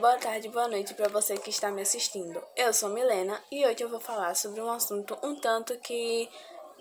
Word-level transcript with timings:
boa 0.00 0.16
tarde, 0.16 0.48
boa 0.48 0.66
noite 0.66 0.94
para 0.94 1.10
você 1.10 1.36
que 1.36 1.50
está 1.50 1.70
me 1.70 1.82
assistindo. 1.82 2.42
Eu 2.56 2.72
sou 2.72 2.88
Milena 2.88 3.38
e 3.52 3.66
hoje 3.66 3.82
eu 3.82 3.88
vou 3.90 4.00
falar 4.00 4.34
sobre 4.34 4.58
um 4.58 4.70
assunto 4.70 5.14
um 5.22 5.36
tanto 5.36 5.76
que 5.76 6.26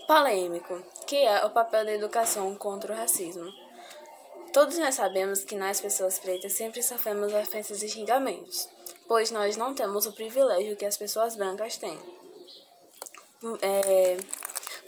polêmico, 0.08 0.82
que 1.06 1.18
é 1.18 1.46
o 1.46 1.50
papel 1.50 1.84
da 1.84 1.92
educação 1.92 2.56
contra 2.56 2.94
o 2.94 2.96
racismo. 2.96 3.52
Todos 4.54 4.78
nós 4.78 4.96
sabemos 4.96 5.44
que 5.44 5.58
nós, 5.58 5.82
pessoas 5.82 6.18
pretas, 6.18 6.54
sempre 6.54 6.82
sofremos 6.82 7.34
ofensas 7.34 7.84
e 7.84 7.90
xingamentos, 7.90 8.70
pois 9.06 9.32
nós 9.32 9.58
não 9.58 9.76
temos 9.76 10.06
o 10.06 10.14
privilégio 10.14 10.78
que 10.78 10.86
as 10.86 10.96
pessoas 10.96 11.36
brancas 11.36 11.76
têm. 11.76 12.00
É, 13.62 14.16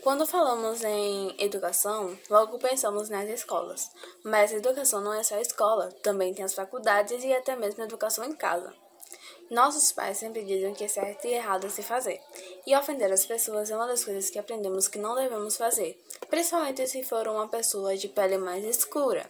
quando 0.03 0.25
falamos 0.25 0.83
em 0.83 1.35
educação, 1.37 2.17
logo 2.29 2.57
pensamos 2.57 3.09
nas 3.09 3.29
escolas. 3.29 3.91
Mas 4.23 4.51
a 4.51 4.57
educação 4.57 4.99
não 4.99 5.13
é 5.13 5.21
só 5.21 5.35
a 5.35 5.41
escola, 5.41 5.91
também 6.01 6.33
tem 6.33 6.43
as 6.43 6.55
faculdades 6.55 7.23
e 7.23 7.31
até 7.33 7.55
mesmo 7.55 7.81
a 7.81 7.85
educação 7.85 8.25
em 8.25 8.33
casa. 8.33 8.73
Nossos 9.51 9.91
pais 9.91 10.17
sempre 10.17 10.43
dizem 10.43 10.73
que 10.73 10.85
é 10.85 10.87
certo 10.87 11.25
e 11.25 11.33
errado 11.33 11.69
se 11.69 11.83
fazer. 11.83 12.19
E 12.65 12.75
ofender 12.75 13.11
as 13.11 13.25
pessoas 13.25 13.69
é 13.69 13.75
uma 13.75 13.85
das 13.85 14.03
coisas 14.03 14.29
que 14.29 14.39
aprendemos 14.39 14.87
que 14.87 14.97
não 14.97 15.13
devemos 15.13 15.57
fazer, 15.57 16.01
principalmente 16.29 16.87
se 16.87 17.03
for 17.03 17.27
uma 17.27 17.47
pessoa 17.47 17.95
de 17.95 18.07
pele 18.07 18.37
mais 18.37 18.63
escura. 18.63 19.29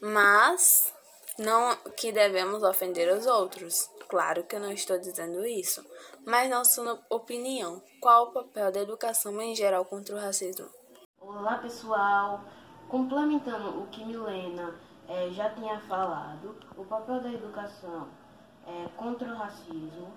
Mas 0.00 0.92
não 1.38 1.76
que 1.96 2.10
devemos 2.10 2.62
ofender 2.62 3.12
os 3.12 3.26
outros. 3.26 3.88
Claro 4.08 4.42
que 4.44 4.56
eu 4.56 4.60
não 4.60 4.72
estou 4.72 4.98
dizendo 4.98 5.46
isso, 5.46 5.84
mas 6.26 6.48
na 6.48 6.64
sua 6.64 7.00
opinião, 7.10 7.82
qual 8.00 8.24
o 8.24 8.32
papel 8.32 8.70
da 8.70 8.80
educação 8.80 9.40
em 9.40 9.54
geral 9.54 9.84
contra 9.84 10.14
o 10.14 10.18
racismo? 10.20 10.68
Olá 11.20 11.58
pessoal, 11.58 12.44
complementando 12.88 13.80
o 13.80 13.86
que 13.88 14.04
Milena 14.04 14.74
é, 15.08 15.30
já 15.30 15.50
tinha 15.50 15.80
falado, 15.80 16.56
o 16.76 16.84
papel 16.84 17.20
da 17.20 17.32
educação 17.32 18.08
é, 18.66 18.88
contra 18.96 19.28
o 19.28 19.36
racismo 19.36 20.12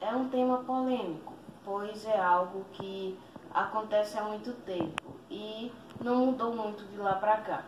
é 0.00 0.14
um 0.14 0.28
tema 0.28 0.58
polêmico, 0.64 1.32
pois 1.64 2.04
é 2.04 2.18
algo 2.18 2.64
que 2.72 3.18
acontece 3.52 4.18
há 4.18 4.24
muito 4.24 4.52
tempo 4.64 5.16
e 5.30 5.72
não 6.00 6.26
mudou 6.26 6.54
muito 6.54 6.84
de 6.84 6.98
lá 6.98 7.14
para 7.14 7.38
cá. 7.38 7.64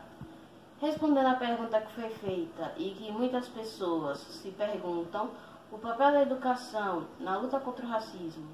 Respondendo 0.81 1.27
à 1.27 1.35
pergunta 1.35 1.81
que 1.81 1.93
foi 1.93 2.11
feita 2.11 2.73
e 2.77 2.91
que 2.91 3.11
muitas 3.11 3.49
pessoas 3.49 4.19
se 4.19 4.51
perguntam, 4.53 5.31
o 5.71 5.79
papel 5.79 6.13
da 6.13 6.23
educação 6.23 7.07
na 7.21 7.37
luta 7.37 7.61
contra 7.61 7.85
o 7.85 7.89
racismo 7.89 8.49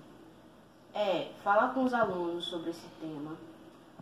é 0.93 1.31
falar 1.43 1.73
com 1.75 1.85
os 1.85 1.95
alunos 1.95 2.47
sobre 2.47 2.71
esse 2.71 2.89
tema, 3.01 3.37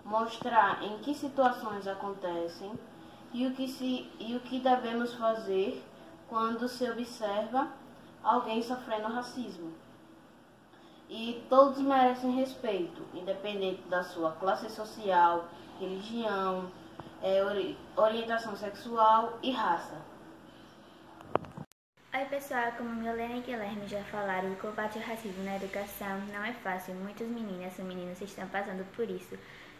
mostrar 0.05 0.83
em 0.83 0.99
que 0.99 1.15
situações 1.15 1.87
acontecem 1.87 2.73
e 3.33 3.47
o 3.47 3.55
que, 3.55 3.69
se, 3.69 4.11
e 4.19 4.37
o 4.37 4.41
que 4.41 4.59
devemos 4.61 5.15
fazer 5.15 5.83
quando 6.29 6.69
se 6.69 6.91
observa 6.91 7.69
alguém 8.23 8.63
sofrendo 8.63 9.09
racismo. 9.09 9.73
E 11.09 11.45
todos 11.49 11.79
merecem 11.79 12.31
respeito, 12.33 13.03
independente 13.13 13.83
da 13.83 14.03
sua 14.03 14.33
classe 14.33 14.71
social, 14.71 15.45
religião, 15.79 16.71
é, 17.23 17.43
orientação 17.97 18.57
sexual 18.57 19.39
e 19.43 19.51
raça. 19.51 20.12
Oi 22.15 22.27
pessoal, 22.27 22.71
como 22.77 22.95
Milena 22.95 23.39
e 23.39 23.41
Guilherme 23.41 23.89
já 23.89 24.05
falaram, 24.05 24.53
o 24.53 24.57
combate 24.57 24.99
ao 24.99 25.05
racismo 25.05 25.43
na 25.45 25.57
educação 25.57 26.21
não 26.31 26.45
é 26.45 26.53
fácil. 26.53 26.95
Muitas 26.97 27.27
meninas 27.27 27.79
e 27.79 27.83
meninos 27.83 28.21
estão 28.21 28.47
passando 28.49 28.85
por 28.95 29.09
isso. 29.09 29.39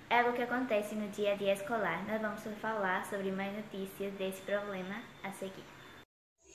É 0.09 0.21
algo 0.21 0.33
que 0.33 0.41
acontece 0.41 0.95
no 0.95 1.11
dia 1.11 1.33
a 1.33 1.37
dia 1.37 1.53
escolar. 1.53 2.03
Nós 2.09 2.23
vamos 2.23 2.41
falar 2.59 3.05
sobre 3.05 3.31
mais 3.31 3.55
notícias 3.55 4.15
desse 4.15 4.41
problema 4.41 5.03
a 5.23 5.31
seguir. 5.33 5.63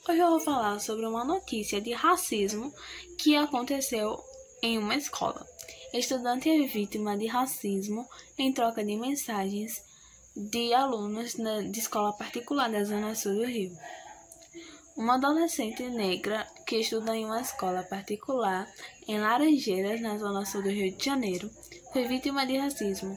Hoje 0.08 0.18
eu 0.18 0.30
vou 0.30 0.40
falar 0.40 0.80
sobre 0.80 1.06
uma 1.06 1.24
notícia 1.24 1.80
de 1.80 1.92
racismo 1.92 2.74
que 3.16 3.36
aconteceu 3.36 4.18
em 4.60 4.78
uma 4.78 4.96
escola. 4.96 5.46
Estudante 5.94 6.50
é 6.50 6.66
vítima 6.66 7.16
de 7.16 7.28
racismo 7.28 8.04
em 8.36 8.52
troca 8.52 8.82
de 8.82 8.96
mensagens 8.96 9.80
de 10.34 10.74
alunos 10.74 11.34
de 11.70 11.78
escola 11.78 12.12
particular 12.16 12.68
da 12.68 12.82
Zona 12.82 13.14
Sul 13.14 13.36
do 13.36 13.44
Rio. 13.44 13.70
Uma 14.98 15.14
adolescente 15.14 15.84
negra 15.84 16.44
que 16.66 16.80
estuda 16.80 17.16
em 17.16 17.24
uma 17.24 17.40
escola 17.40 17.84
particular 17.84 18.68
em 19.06 19.16
Laranjeiras, 19.16 20.00
na 20.00 20.18
zona 20.18 20.44
sul 20.44 20.60
do 20.60 20.70
Rio 20.70 20.90
de 20.90 21.04
Janeiro, 21.04 21.48
foi 21.92 22.08
vítima 22.08 22.44
de 22.44 22.58
racismo. 22.58 23.16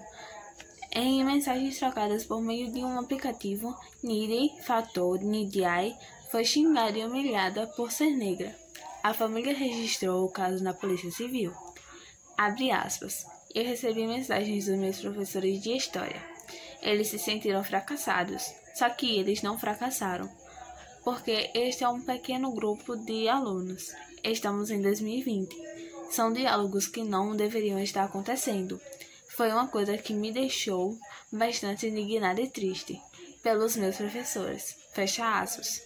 Em 0.92 1.24
mensagens 1.24 1.80
trocadas 1.80 2.24
por 2.24 2.40
meio 2.40 2.72
de 2.72 2.82
um 2.82 3.00
aplicativo, 3.00 3.76
Nidhi 4.04 4.62
Fator 4.62 5.24
Nidiai 5.24 5.98
foi 6.30 6.46
xingada 6.46 7.00
e 7.00 7.04
humilhada 7.04 7.66
por 7.76 7.92
ser 7.92 8.12
negra. 8.12 8.56
A 9.02 9.12
família 9.12 9.56
registrou 9.56 10.24
o 10.24 10.32
caso 10.32 10.64
na 10.64 10.76
Polícia 10.76 11.10
Civil. 11.10 11.52
Abre 12.38 12.70
aspas. 12.70 13.26
Eu 13.56 13.66
recebi 13.66 14.06
mensagens 14.06 14.68
dos 14.68 14.78
meus 14.78 15.00
professores 15.00 15.60
de 15.60 15.76
história. 15.78 16.22
Eles 16.80 17.08
se 17.08 17.18
sentiram 17.18 17.64
fracassados, 17.64 18.54
só 18.76 18.88
que 18.88 19.18
eles 19.18 19.42
não 19.42 19.58
fracassaram 19.58 20.30
porque 21.04 21.50
este 21.54 21.84
é 21.84 21.90
um 21.90 22.02
pequeno 22.02 22.52
grupo 22.52 22.96
de 22.96 23.28
alunos. 23.28 23.92
Estamos 24.24 24.70
em 24.70 24.82
2020. 24.82 25.56
São 26.12 26.32
diálogos 26.32 26.88
que 26.88 27.04
não 27.04 27.36
deveriam 27.36 27.80
estar 27.80 28.04
acontecendo. 28.04 28.80
Foi 29.30 29.52
uma 29.52 29.68
coisa 29.68 29.98
que 29.98 30.14
me 30.14 30.32
deixou 30.32 30.98
bastante 31.32 31.88
indignada 31.88 32.42
e 32.42 32.50
triste 32.50 33.02
pelos 33.42 33.76
meus 33.76 33.98
professores. 33.98 34.76
Fecha 34.94 35.40
aspas. 35.40 35.82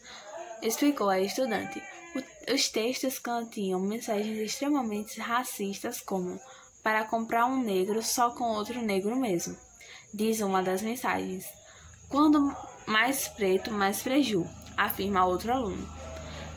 Explicou 0.61 1.09
a 1.09 1.19
estudante. 1.19 1.81
os 2.51 2.69
textos 2.69 3.19
continham 3.19 3.79
mensagens 3.79 4.37
extremamente 4.37 5.19
racistas 5.19 6.01
como 6.01 6.39
para 6.83 7.05
comprar 7.05 7.45
um 7.45 7.61
negro 7.61 8.01
só 8.03 8.31
com 8.31 8.43
outro 8.45 8.81
negro 8.81 9.15
mesmo. 9.15 9.55
Diz 10.13 10.41
uma 10.41 10.61
das 10.61 10.81
mensagens. 10.81 11.45
Quando 12.09 12.55
mais 12.85 13.27
preto, 13.27 13.71
mais 13.71 14.01
preju 14.01 14.45
afirma 14.77 15.25
outro 15.25 15.51
aluno. 15.51 15.87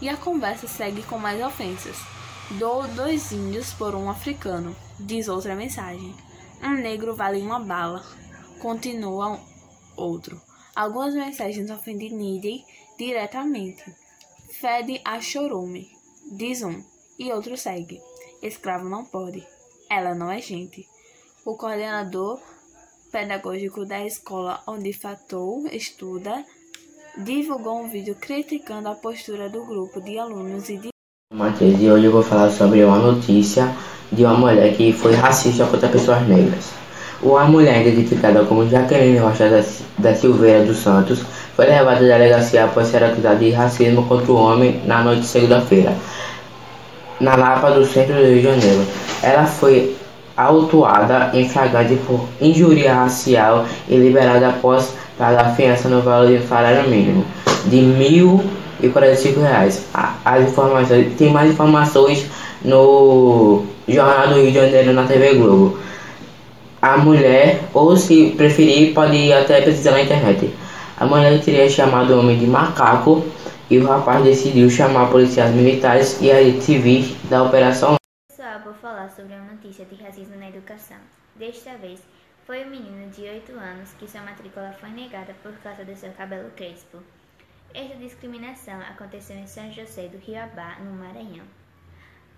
E 0.01 0.09
a 0.09 0.17
conversa 0.17 0.69
segue 0.69 1.03
com 1.03 1.19
mais 1.19 1.43
ofensas. 1.43 1.97
Dou 2.53 2.87
dois 2.89 3.33
índios 3.33 3.73
por 3.75 3.95
um 3.95 4.09
africano, 4.09 4.75
diz 4.99 5.29
outra 5.29 5.55
mensagem. 5.55 6.15
Um 6.63 6.75
negro 6.75 7.15
vale 7.15 7.41
uma 7.41 7.61
bala, 7.61 8.05
continua 8.59 9.39
outro. 9.97 10.41
Algumas 10.75 11.15
mensagens 11.15 11.71
ofendem 11.71 12.11
Nidhi 12.11 12.65
diretamente. 12.97 13.85
Fede 14.51 15.01
a 15.05 15.21
chorume, 15.21 15.91
diz 16.33 16.63
um, 16.63 16.83
e 17.19 17.33
outro 17.33 17.57
segue. 17.57 18.01
Escravo 18.43 18.89
não 18.89 19.05
pode, 19.05 19.47
ela 19.91 20.15
não 20.15 20.31
é 20.31 20.41
gente. 20.41 20.87
O 21.45 21.57
coordenador 21.57 22.41
pedagógico 23.11 23.85
da 23.85 24.05
escola 24.05 24.63
onde 24.67 24.93
Fatou 24.93 25.67
estuda 25.69 26.45
divulgou 27.17 27.81
um 27.81 27.89
vídeo 27.89 28.17
criticando 28.21 28.89
a 28.89 28.95
postura 28.95 29.49
do 29.49 29.65
grupo 29.65 30.01
de 30.01 30.19
alunos 30.19 30.69
e 30.69 30.77
de 30.77 30.89
Matheus, 31.33 31.81
e 31.81 31.91
hoje 31.91 32.05
eu 32.07 32.13
vou 32.13 32.23
falar 32.23 32.51
sobre 32.51 32.83
uma 32.85 32.99
notícia 32.99 33.71
de 34.11 34.25
uma 34.25 34.35
mulher 34.35 34.75
que 34.75 34.93
foi 34.93 35.15
racista 35.15 35.67
contra 35.67 35.89
pessoas 35.89 36.27
negras. 36.27 36.71
Uma 37.23 37.45
mulher 37.45 37.87
identificada 37.87 38.45
como 38.45 38.69
Jaqueline 38.69 39.19
Rocha 39.19 39.65
da 39.99 40.15
Silveira 40.15 40.65
dos 40.65 40.79
Santos 40.79 41.21
foi 41.55 41.67
levada 41.67 41.99
à 41.99 41.99
delegacia 41.99 42.65
após 42.65 42.89
ser 42.89 43.03
acusada 43.03 43.37
de 43.37 43.51
racismo 43.51 44.07
contra 44.07 44.33
o 44.33 44.37
homem 44.37 44.81
na 44.85 45.03
noite 45.03 45.23
de 45.23 45.27
segunda-feira, 45.27 45.95
na 47.21 47.35
Lapa 47.35 47.73
do 47.73 47.85
centro 47.85 48.15
do 48.15 48.23
Rio 48.23 48.37
de 48.37 48.43
Janeiro. 48.43 48.87
Ela 49.23 49.47
foi 49.47 49.97
autuada 50.37 51.33
em 51.35 51.49
flagrante 51.49 51.97
por 52.07 52.29
injúria 52.41 52.95
racial 52.95 53.67
e 53.89 53.97
liberada 53.97 54.51
após 54.51 54.95
pagar 55.19 55.55
fiança 55.57 55.89
no 55.89 56.01
valor 56.01 56.29
de 56.29 56.47
salário 56.47 56.89
mínimo 56.89 57.25
de 57.67 57.81
R$ 57.81 58.41
1.045. 58.81 59.83
As 60.25 60.49
informações, 60.49 61.15
tem 61.17 61.33
mais 61.33 61.51
informações 61.51 62.27
no 62.65 63.65
Jornal 63.87 64.29
do 64.29 64.35
Rio 64.37 64.53
de 64.53 64.55
Janeiro 64.55 64.93
na 64.93 65.05
TV 65.05 65.35
Globo. 65.35 65.79
A 66.81 66.97
mulher, 66.97 67.61
ou 67.75 67.97
se 67.97 68.31
preferir, 68.37 68.95
pode 68.95 69.33
até 69.33 69.61
pesquisar 69.61 69.91
na 69.91 70.03
internet. 70.03 70.55
A 70.97 71.07
mulher 71.07 71.41
teria 71.41 71.69
chamado 71.69 72.15
o 72.15 72.21
homem 72.21 72.39
de 72.39 72.47
macaco 72.47 73.25
e 73.69 73.79
o 73.79 73.87
rapaz 73.87 74.23
decidiu 74.25 74.71
chamar 74.71 75.11
policiais 75.11 75.55
militares 75.55 76.19
e 76.21 76.31
agentes 76.31 76.65
civis 76.65 77.15
da 77.25 77.43
operação. 77.43 77.97
Pessoal, 78.31 78.61
vou 78.65 78.75
falar 78.75 79.11
sobre 79.11 79.35
uma 79.35 79.53
notícia 79.53 79.85
de 79.85 80.03
racismo 80.03 80.37
na 80.39 80.49
educação. 80.49 80.97
Desta 81.37 81.71
vez, 81.81 82.01
foi 82.49 82.65
um 82.65 82.71
menino 82.71 83.11
de 83.11 83.29
8 83.29 83.53
anos 83.53 83.93
que 83.93 84.09
sua 84.09 84.23
matrícula 84.23 84.73
foi 84.73 84.89
negada 84.89 85.35
por 85.43 85.53
causa 85.59 85.85
do 85.85 85.95
seu 85.95 86.11
cabelo 86.15 86.51
crespo. 86.53 87.03
Esta 87.75 87.95
discriminação 87.97 88.81
aconteceu 88.81 89.37
em 89.37 89.47
São 89.47 89.71
José 89.71 90.09
do 90.09 90.17
Riobá, 90.17 90.79
no 90.79 90.93
Maranhão. 90.93 91.45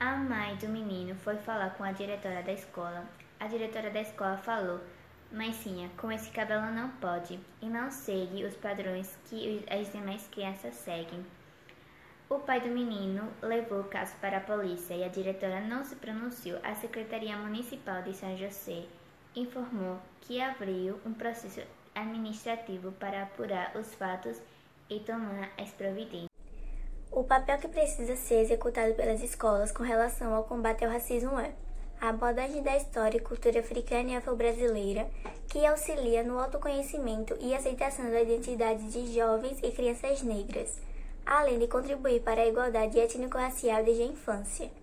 A 0.00 0.16
mãe 0.16 0.56
do 0.56 0.68
menino 0.68 1.14
foi 1.14 1.36
falar 1.36 1.76
com 1.76 1.84
a 1.84 1.92
diretora 1.92 2.42
da 2.42 2.52
escola. 2.52 3.04
A 3.38 3.46
diretora 3.46 3.88
da 3.88 4.00
escola 4.00 4.36
falou: 4.38 4.80
Mãezinha, 5.30 5.88
com 5.96 6.10
esse 6.10 6.32
cabelo 6.32 6.72
não 6.72 6.90
pode 6.96 7.38
e 7.62 7.66
não 7.66 7.88
segue 7.88 8.44
os 8.44 8.56
padrões 8.56 9.16
que 9.26 9.64
as 9.70 9.92
demais 9.92 10.26
crianças 10.26 10.74
seguem. 10.74 11.24
O 12.28 12.40
pai 12.40 12.60
do 12.60 12.68
menino 12.68 13.32
levou 13.40 13.82
o 13.82 13.88
caso 13.88 14.16
para 14.20 14.38
a 14.38 14.40
polícia 14.40 14.94
e 14.94 15.04
a 15.04 15.08
diretora 15.08 15.60
não 15.60 15.84
se 15.84 15.94
pronunciou. 15.94 16.58
A 16.64 16.74
Secretaria 16.74 17.36
Municipal 17.36 18.02
de 18.02 18.12
São 18.12 18.36
José 18.36 18.86
informou 19.34 19.98
que 20.20 20.40
abriu 20.40 21.00
um 21.06 21.12
processo 21.12 21.60
administrativo 21.94 22.92
para 22.92 23.22
apurar 23.22 23.72
os 23.76 23.94
fatos 23.94 24.40
e 24.88 25.00
tomar 25.00 25.50
as 25.58 25.70
providências. 25.70 26.28
O 27.12 27.24
papel 27.24 27.58
que 27.58 27.68
precisa 27.68 28.16
ser 28.16 28.42
executado 28.42 28.94
pelas 28.94 29.22
escolas 29.22 29.72
com 29.72 29.82
relação 29.82 30.34
ao 30.34 30.44
combate 30.44 30.84
ao 30.84 30.90
racismo 30.90 31.38
é 31.38 31.52
a 32.00 32.08
abordagem 32.08 32.62
da 32.62 32.76
história 32.76 33.18
e 33.18 33.20
cultura 33.20 33.60
africana 33.60 34.10
e 34.10 34.16
afro-brasileira, 34.16 35.08
que 35.48 35.66
auxilia 35.66 36.22
no 36.22 36.38
autoconhecimento 36.38 37.36
e 37.40 37.54
aceitação 37.54 38.10
da 38.10 38.22
identidade 38.22 38.90
de 38.90 39.12
jovens 39.12 39.58
e 39.62 39.70
crianças 39.70 40.22
negras, 40.22 40.80
além 41.26 41.58
de 41.58 41.68
contribuir 41.68 42.22
para 42.22 42.40
a 42.40 42.46
igualdade 42.46 42.98
étnico-racial 42.98 43.84
desde 43.84 44.04
a 44.04 44.06
infância. 44.06 44.79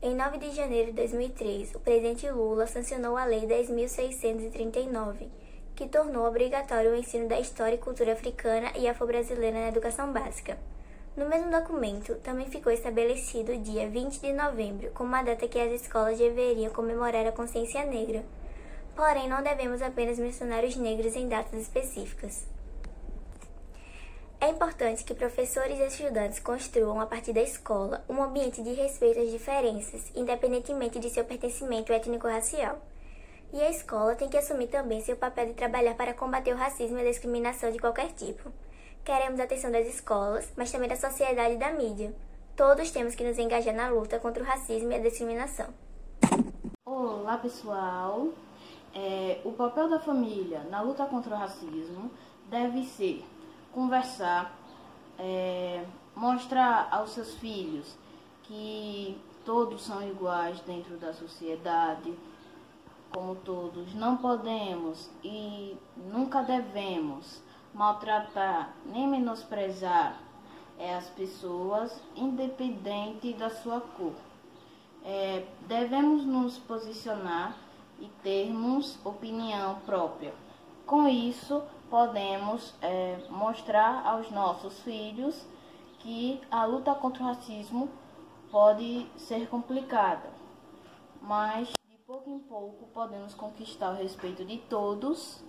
Em 0.00 0.14
9 0.14 0.38
de 0.38 0.52
janeiro 0.52 0.92
de 0.92 0.96
2003, 0.98 1.74
o 1.74 1.80
presidente 1.80 2.30
Lula 2.30 2.68
sancionou 2.68 3.16
a 3.16 3.24
Lei 3.24 3.40
10.639, 3.40 5.26
que 5.74 5.88
tornou 5.88 6.24
obrigatório 6.24 6.92
o 6.92 6.94
ensino 6.94 7.26
da 7.26 7.40
história 7.40 7.74
e 7.74 7.78
cultura 7.78 8.12
africana 8.12 8.70
e 8.76 8.86
afro-brasileira 8.86 9.58
na 9.58 9.66
educação 9.66 10.12
básica. 10.12 10.56
No 11.16 11.28
mesmo 11.28 11.50
documento, 11.50 12.14
também 12.22 12.48
ficou 12.48 12.70
estabelecido 12.70 13.50
o 13.50 13.58
dia 13.58 13.88
20 13.88 14.20
de 14.20 14.32
novembro 14.32 14.88
como 14.94 15.16
a 15.16 15.22
data 15.24 15.48
que 15.48 15.58
as 15.58 15.72
escolas 15.82 16.16
deveriam 16.16 16.72
comemorar 16.72 17.26
a 17.26 17.32
consciência 17.32 17.84
negra. 17.84 18.24
Porém, 18.94 19.28
não 19.28 19.42
devemos 19.42 19.82
apenas 19.82 20.16
mencionar 20.16 20.62
os 20.62 20.76
negros 20.76 21.16
em 21.16 21.26
datas 21.26 21.60
específicas. 21.60 22.46
É 24.40 24.50
importante 24.50 25.02
que 25.02 25.14
professores 25.14 25.80
e 25.80 25.86
estudantes 25.86 26.38
construam, 26.38 27.00
a 27.00 27.06
partir 27.06 27.32
da 27.32 27.42
escola, 27.42 28.04
um 28.08 28.22
ambiente 28.22 28.62
de 28.62 28.72
respeito 28.72 29.18
às 29.18 29.32
diferenças, 29.32 30.12
independentemente 30.14 31.00
de 31.00 31.10
seu 31.10 31.24
pertencimento 31.24 31.92
étnico-racial. 31.92 32.78
E 33.52 33.60
a 33.60 33.68
escola 33.68 34.14
tem 34.14 34.28
que 34.28 34.36
assumir 34.36 34.68
também 34.68 35.00
seu 35.00 35.16
papel 35.16 35.46
de 35.46 35.54
trabalhar 35.54 35.96
para 35.96 36.14
combater 36.14 36.54
o 36.54 36.56
racismo 36.56 36.98
e 36.98 37.00
a 37.00 37.10
discriminação 37.10 37.72
de 37.72 37.80
qualquer 37.80 38.12
tipo. 38.12 38.52
Queremos 39.04 39.40
a 39.40 39.44
atenção 39.44 39.72
das 39.72 39.88
escolas, 39.88 40.52
mas 40.56 40.70
também 40.70 40.88
da 40.88 40.94
sociedade 40.94 41.54
e 41.54 41.58
da 41.58 41.72
mídia. 41.72 42.14
Todos 42.54 42.92
temos 42.92 43.16
que 43.16 43.24
nos 43.24 43.38
engajar 43.40 43.74
na 43.74 43.88
luta 43.88 44.20
contra 44.20 44.40
o 44.40 44.46
racismo 44.46 44.92
e 44.92 44.94
a 44.94 45.00
discriminação. 45.00 45.66
Olá, 46.86 47.38
pessoal. 47.38 48.28
É, 48.94 49.40
o 49.44 49.50
papel 49.50 49.90
da 49.90 49.98
família 49.98 50.60
na 50.70 50.80
luta 50.80 51.06
contra 51.06 51.34
o 51.34 51.38
racismo 51.38 52.08
deve 52.48 52.84
ser 52.84 53.24
conversar, 53.72 54.56
é, 55.18 55.84
mostrar 56.14 56.88
aos 56.90 57.10
seus 57.10 57.34
filhos 57.34 57.96
que 58.44 59.20
todos 59.44 59.82
são 59.82 60.06
iguais 60.06 60.60
dentro 60.60 60.96
da 60.96 61.12
sociedade, 61.12 62.14
como 63.12 63.34
todos. 63.36 63.94
Não 63.94 64.16
podemos 64.16 65.10
e 65.22 65.76
nunca 65.96 66.42
devemos 66.42 67.42
maltratar 67.74 68.74
nem 68.86 69.06
menosprezar 69.06 70.20
é, 70.78 70.94
as 70.94 71.08
pessoas, 71.10 72.00
independente 72.16 73.32
da 73.34 73.50
sua 73.50 73.80
cor. 73.80 74.14
É, 75.04 75.46
devemos 75.66 76.24
nos 76.24 76.58
posicionar 76.58 77.56
e 78.00 78.06
termos 78.22 78.98
opinião 79.04 79.76
própria. 79.86 80.32
Com 80.86 81.08
isso, 81.08 81.62
podemos 81.90 82.74
é, 82.82 83.18
mostrar 83.30 84.06
aos 84.06 84.30
nossos 84.30 84.80
filhos 84.82 85.46
que 85.98 86.40
a 86.50 86.64
luta 86.64 86.94
contra 86.94 87.22
o 87.22 87.26
racismo 87.26 87.90
pode 88.50 89.06
ser 89.16 89.48
complicada, 89.48 90.30
mas 91.20 91.68
de 91.88 91.98
pouco 92.06 92.30
em 92.30 92.38
pouco 92.38 92.86
podemos 92.88 93.34
conquistar 93.34 93.90
o 93.90 93.96
respeito 93.96 94.44
de 94.44 94.58
todos 94.58 95.44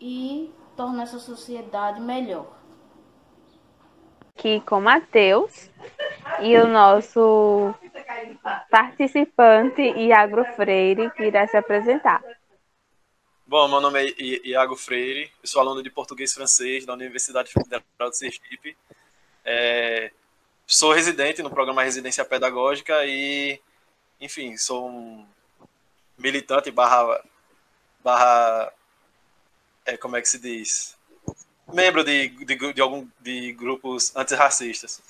e 0.00 0.52
tornar 0.76 1.04
essa 1.04 1.18
sociedade 1.18 2.00
melhor. 2.00 2.46
Aqui 4.36 4.60
com 4.60 4.80
Matheus 4.80 5.70
e 6.40 6.56
o 6.58 6.66
nosso 6.66 7.72
participante 8.70 9.80
Iago 9.80 10.44
Freire, 10.56 11.10
que 11.12 11.24
irá 11.24 11.46
se 11.46 11.56
apresentar. 11.56 12.22
Bom, 13.46 13.68
meu 13.68 13.78
nome 13.78 14.10
é 14.10 14.14
Iago 14.48 14.74
Freire, 14.74 15.30
eu 15.42 15.46
sou 15.46 15.60
aluno 15.60 15.82
de 15.82 15.90
português 15.90 16.32
francês 16.32 16.86
da 16.86 16.94
Universidade 16.94 17.52
Federal 17.52 18.08
de 18.08 18.16
Sergipe. 18.16 18.74
É, 19.44 20.10
sou 20.66 20.94
residente 20.94 21.42
no 21.42 21.50
programa 21.50 21.82
Residência 21.82 22.24
Pedagógica 22.24 23.04
e, 23.04 23.60
enfim, 24.18 24.56
sou 24.56 24.88
um 24.88 25.26
militante 26.16 26.70
barra, 26.70 27.22
barra 28.02 28.72
é, 29.84 29.94
como 29.98 30.16
é 30.16 30.22
que 30.22 30.28
se 30.28 30.38
diz? 30.38 30.96
Membro 31.70 32.02
de, 32.02 32.28
de, 32.30 32.72
de 32.72 32.80
algum 32.80 33.06
de 33.20 33.52
grupos 33.52 34.16
antirracistas. 34.16 35.02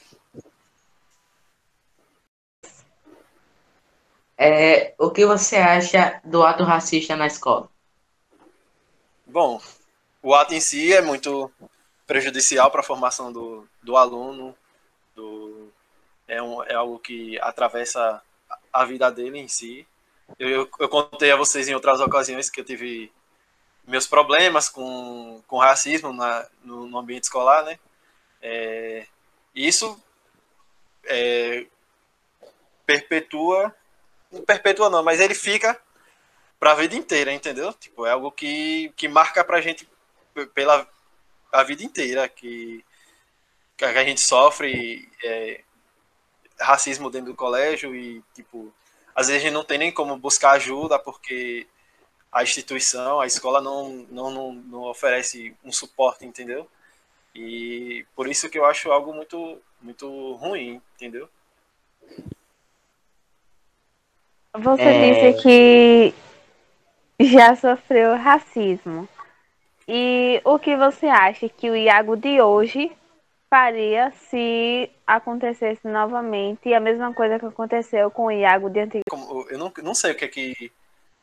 É, 4.37 4.93
o 4.99 5.09
que 5.13 5.25
você 5.25 5.57
acha 5.57 6.21
do 6.25 6.43
ato 6.43 6.65
racista 6.65 7.15
na 7.15 7.29
escola? 7.29 7.73
Bom, 9.35 9.61
o 10.23 10.33
ato 10.33 10.55
em 10.55 10.61
si 10.61 10.93
é 10.93 11.03
muito 11.03 11.51
prejudicial 12.07 12.71
para 12.71 12.83
a 12.83 12.85
formação 12.85 13.33
do, 13.33 13.69
do 13.83 13.97
aluno, 13.97 14.57
do, 15.13 15.73
é, 16.29 16.41
um, 16.41 16.63
é 16.63 16.75
algo 16.75 17.01
que 17.01 17.37
atravessa 17.41 18.23
a 18.73 18.85
vida 18.85 19.11
dele 19.11 19.41
em 19.41 19.49
si. 19.49 19.85
Eu, 20.39 20.49
eu, 20.49 20.71
eu 20.79 20.89
contei 20.89 21.33
a 21.33 21.37
vocês 21.37 21.67
em 21.67 21.75
outras 21.75 21.99
ocasiões 21.99 22.49
que 22.49 22.61
eu 22.61 22.65
tive 22.65 23.11
meus 23.85 24.07
problemas 24.07 24.69
com, 24.69 25.43
com 25.49 25.59
racismo 25.59 26.13
na, 26.13 26.47
no, 26.63 26.87
no 26.87 26.97
ambiente 26.97 27.25
escolar, 27.25 27.65
né? 27.65 27.77
É, 28.41 29.05
isso 29.53 30.01
é, 31.07 31.67
perpetua, 32.87 33.75
não 34.31 34.43
perpetua 34.43 34.89
não, 34.89 35.03
mas 35.03 35.19
ele 35.19 35.35
fica 35.35 35.83
para 36.65 36.73
a 36.73 36.77
vida 36.77 36.97
inteira, 36.97 37.31
entendeu? 37.31 37.75
Tipo, 37.75 38.07
é 38.07 38.11
algo 38.13 38.33
que, 38.33 38.91
que 38.97 39.07
marca 39.07 39.45
para 39.45 39.59
a 39.59 39.61
gente 39.61 39.87
pela 40.55 40.89
a 41.53 41.63
vida 41.63 41.85
inteira, 41.85 42.27
que, 42.27 42.83
que 43.77 43.85
a 43.85 44.03
gente 44.03 44.23
sofre 44.23 45.07
é, 45.23 45.61
racismo 46.59 47.11
dentro 47.11 47.33
do 47.33 47.37
colégio 47.37 47.95
e, 47.95 48.25
tipo, 48.33 48.73
às 49.15 49.27
vezes 49.27 49.43
a 49.43 49.45
gente 49.45 49.53
não 49.53 49.63
tem 49.63 49.77
nem 49.77 49.93
como 49.93 50.17
buscar 50.17 50.53
ajuda 50.53 50.99
porque 50.99 51.67
a 52.33 52.43
instituição, 52.43 53.21
a 53.21 53.27
escola 53.27 53.61
não, 53.61 54.07
não, 54.11 54.31
não, 54.31 54.53
não 54.55 54.83
oferece 54.85 55.55
um 55.63 55.71
suporte, 55.71 56.25
entendeu? 56.25 56.67
E 57.35 58.07
por 58.17 58.27
isso 58.27 58.49
que 58.49 58.59
eu 58.59 58.65
acho 58.65 58.91
algo 58.91 59.13
muito, 59.13 59.61
muito 59.83 60.33
ruim, 60.37 60.81
entendeu? 60.97 61.29
Você 64.55 64.83
é... 64.83 65.31
disse 65.31 65.43
que 65.43 66.24
já 67.21 67.55
sofreu 67.57 68.17
racismo. 68.17 69.09
E 69.87 70.41
o 70.45 70.59
que 70.59 70.77
você 70.77 71.07
acha 71.07 71.49
que 71.49 71.71
o 71.71 71.77
Iago 71.77 72.17
de 72.17 72.41
hoje 72.41 72.91
faria 73.51 74.13
se 74.31 74.91
acontecesse 75.07 75.87
novamente 75.87 76.73
a 76.73 76.81
mesma 76.81 77.13
coisa 77.13 77.39
que 77.39 77.47
aconteceu 77.47 78.11
com 78.11 78.27
o 78.27 78.31
Iago 78.31 78.71
de 78.71 78.81
antigo? 78.81 79.03
Eu 79.51 79.59
não, 79.59 79.73
não 79.83 79.95
sei 79.95 80.13
o 80.13 80.15
que 80.15 80.25
é 80.25 80.29
que 80.29 80.73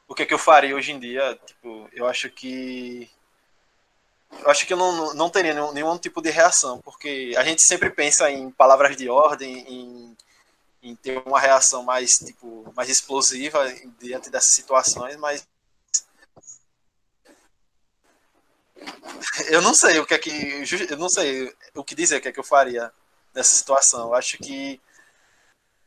o 0.08 0.14
que, 0.14 0.24
é 0.24 0.26
que 0.26 0.34
eu 0.34 0.38
faria 0.38 0.76
hoje 0.76 0.92
em 0.92 1.00
dia, 1.00 1.40
tipo, 1.46 1.90
eu 1.94 2.06
acho 2.06 2.30
que 2.30 3.10
eu 4.44 4.50
acho 4.50 4.68
que 4.68 4.74
eu 4.74 4.78
não, 4.78 5.14
não 5.14 5.30
teria 5.30 5.54
nenhum, 5.54 5.72
nenhum 5.72 5.98
tipo 5.98 6.22
de 6.22 6.30
reação, 6.30 6.80
porque 6.80 7.34
a 7.38 7.44
gente 7.44 7.62
sempre 7.62 7.90
pensa 7.90 8.30
em 8.30 8.52
palavras 8.52 8.98
de 8.98 9.10
ordem, 9.10 9.60
em, 9.68 10.18
em 10.84 10.96
ter 10.96 11.22
uma 11.26 11.40
reação 11.40 11.84
mais 11.84 12.18
tipo 12.18 12.72
mais 12.76 12.90
explosiva 12.90 13.60
diante 14.00 14.30
dessas 14.30 14.52
situações, 14.52 15.16
mas 15.16 15.48
eu 19.50 19.62
não 19.62 19.74
sei 19.74 20.00
o 20.00 20.06
que 20.06 20.14
é 20.14 20.18
que 20.18 20.64
eu 20.90 20.98
não 20.98 21.10
sei 21.10 21.54
o 21.76 21.84
que 21.84 21.96
dizer 21.96 22.18
o 22.18 22.22
que 22.22 22.28
é 22.28 22.32
que 22.32 22.40
eu 22.40 22.44
faria 22.44 22.92
nessa 23.34 23.56
situação. 23.56 24.08
Eu 24.08 24.16
acho 24.16 24.38
que 24.38 24.80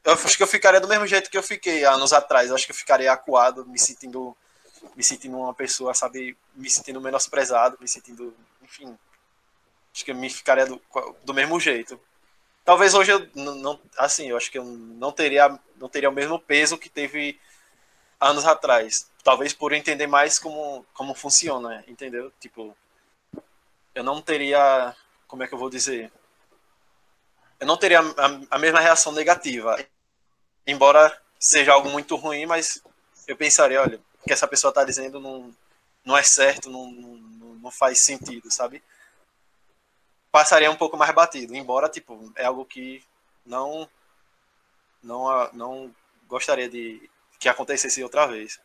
eu 0.05 0.13
acho 0.13 0.37
que 0.37 0.43
eu 0.43 0.47
ficaria 0.47 0.81
do 0.81 0.89
mesmo 0.89 1.07
jeito 1.07 1.31
que 1.31 1.39
eu 1.39 1.43
fiquei 1.43 1.85
anos 1.85 2.13
atrás. 2.13 2.49
Eu 2.49 2.55
acho 2.55 2.67
que 2.67 2.73
eu 2.73 2.77
ficaria 2.77 3.11
acuado, 3.11 3.67
me 3.67 3.79
sentindo, 3.79 4.37
me 4.95 5.03
sentindo 5.03 5.39
uma 5.39 5.55
pessoa, 5.55 5.95
sabe, 5.95 6.37
me 6.55 6.69
sentindo 6.69 7.01
menosprezado, 7.01 7.79
me 7.81 7.89
sentindo, 7.89 8.35
enfim. 8.63 8.97
Acho 9.95 10.05
que 10.05 10.11
eu 10.11 10.15
me 10.15 10.29
ficaria 10.29 10.67
do, 10.67 10.81
do 11.25 11.33
mesmo 11.33 11.59
jeito. 11.59 11.99
Talvez 12.65 12.95
hoje 12.95 13.13
eu 13.13 13.29
não, 13.35 13.81
assim, 13.97 14.29
eu 14.29 14.37
acho 14.37 14.51
que 14.51 14.59
eu 14.59 14.65
não 14.65 15.13
teria, 15.13 15.59
não 15.77 15.89
teria 15.89 16.11
o 16.11 16.13
mesmo 16.13 16.39
peso 16.39 16.79
que 16.79 16.89
teve 16.89 17.39
anos 18.21 18.45
atrás. 18.45 19.09
Talvez 19.23 19.53
por 19.53 19.73
entender 19.73 20.07
mais 20.07 20.39
como, 20.39 20.85
como 20.95 21.15
funciona, 21.15 21.85
entendeu? 21.87 22.33
Tipo, 22.41 22.77
eu 23.95 24.05
não 24.05 24.21
teria, 24.21 24.95
como 25.27 25.43
é 25.43 25.49
que 25.49 25.55
eu 25.55 25.59
vou 25.59 25.71
dizer? 25.71 26.13
eu 27.65 27.67
não 27.67 27.77
teria 27.77 28.01
a, 28.01 28.57
a 28.57 28.59
mesma 28.59 28.81
reação 28.81 29.13
negativa. 29.13 29.77
Embora 30.67 31.19
seja 31.39 31.73
algo 31.73 31.89
muito 31.89 32.17
ruim, 32.17 32.47
mas 32.47 32.83
eu 33.27 33.37
pensaria, 33.37 33.81
olha, 33.81 34.01
o 34.21 34.25
que 34.25 34.33
essa 34.33 34.49
pessoa 34.49 34.71
está 34.71 34.85
dizendo 34.85 35.19
não, 35.21 35.55
não 36.05 36.17
é 36.17 36.23
certo, 36.23 36.71
não, 36.71 36.91
não, 36.91 37.55
não 37.55 37.71
faz 37.71 38.01
sentido, 38.01 38.51
sabe? 38.51 38.83
Passaria 40.31 40.71
um 40.71 40.77
pouco 40.77 40.97
mais 40.97 41.15
batido, 41.15 41.55
embora, 41.55 41.89
tipo, 41.89 42.33
é 42.37 42.45
algo 42.45 42.65
que 42.65 43.03
não 43.47 43.89
não, 45.03 45.53
não 45.53 45.95
gostaria 46.27 46.69
de 46.69 47.09
que 47.39 47.49
acontecesse 47.49 48.03
outra 48.03 48.27
vez. 48.27 48.61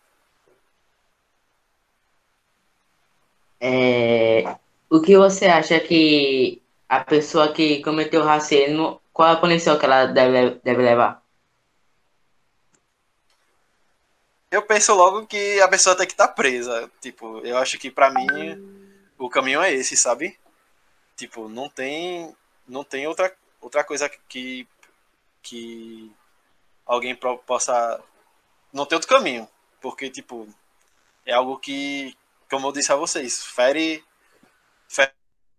É, 3.61 4.57
o 4.89 5.01
que 5.01 5.17
você 5.17 5.45
acha 5.45 5.79
que 5.79 6.61
a 6.87 7.03
pessoa 7.03 7.53
que 7.53 7.81
cometeu 7.83 8.23
racismo, 8.23 9.01
qual 9.13 9.29
a 9.29 9.37
punição 9.37 9.77
que 9.77 9.85
ela 9.85 10.05
deve, 10.07 10.59
deve 10.63 10.81
levar? 10.81 11.23
Eu 14.49 14.63
penso 14.63 14.95
logo 14.95 15.27
que 15.27 15.61
a 15.61 15.67
pessoa 15.67 15.95
tem 15.95 16.07
que 16.07 16.13
estar 16.13 16.27
tá 16.27 16.33
presa. 16.33 16.91
Tipo, 16.99 17.39
eu 17.45 17.57
acho 17.57 17.77
que 17.77 17.91
para 17.91 18.09
mim 18.09 18.27
o 19.17 19.29
caminho 19.29 19.61
é 19.61 19.71
esse, 19.71 19.95
sabe? 19.95 20.37
Tipo, 21.15 21.47
não 21.47 21.69
tem 21.69 22.35
não 22.67 22.83
tem 22.83 23.07
outra 23.07 23.31
outra 23.61 23.83
coisa 23.83 24.09
que 24.27 24.67
que 25.43 26.11
alguém 26.85 27.15
possa 27.45 28.01
não 28.73 28.85
ter 28.85 28.95
outro 28.95 29.09
caminho, 29.09 29.47
porque 29.79 30.09
tipo 30.09 30.47
é 31.25 31.33
algo 31.33 31.59
que, 31.59 32.17
como 32.49 32.67
eu 32.67 32.71
disse 32.71 32.91
a 32.91 32.95
vocês, 32.95 33.45
fere 33.45 34.03
fere 34.89 35.13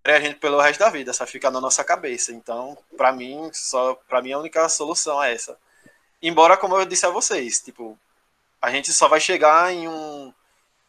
a 0.04 0.20
gente 0.20 0.36
pelo 0.36 0.60
resto 0.60 0.80
da 0.80 0.90
vida, 0.90 1.12
só 1.12 1.26
fica 1.26 1.50
na 1.50 1.60
nossa 1.60 1.84
cabeça. 1.84 2.32
Então, 2.32 2.76
para 2.96 3.12
mim, 3.12 3.50
só 3.52 3.94
para 3.94 4.20
mim 4.20 4.32
a 4.32 4.38
única 4.38 4.68
solução 4.68 5.22
é 5.22 5.32
essa. 5.32 5.56
Embora, 6.22 6.56
como 6.56 6.76
eu 6.76 6.84
disse 6.84 7.06
a 7.06 7.10
vocês, 7.10 7.60
tipo, 7.60 7.98
a 8.60 8.70
gente 8.70 8.92
só 8.92 9.08
vai 9.08 9.20
chegar 9.20 9.72
em 9.72 9.88
um, 9.88 10.32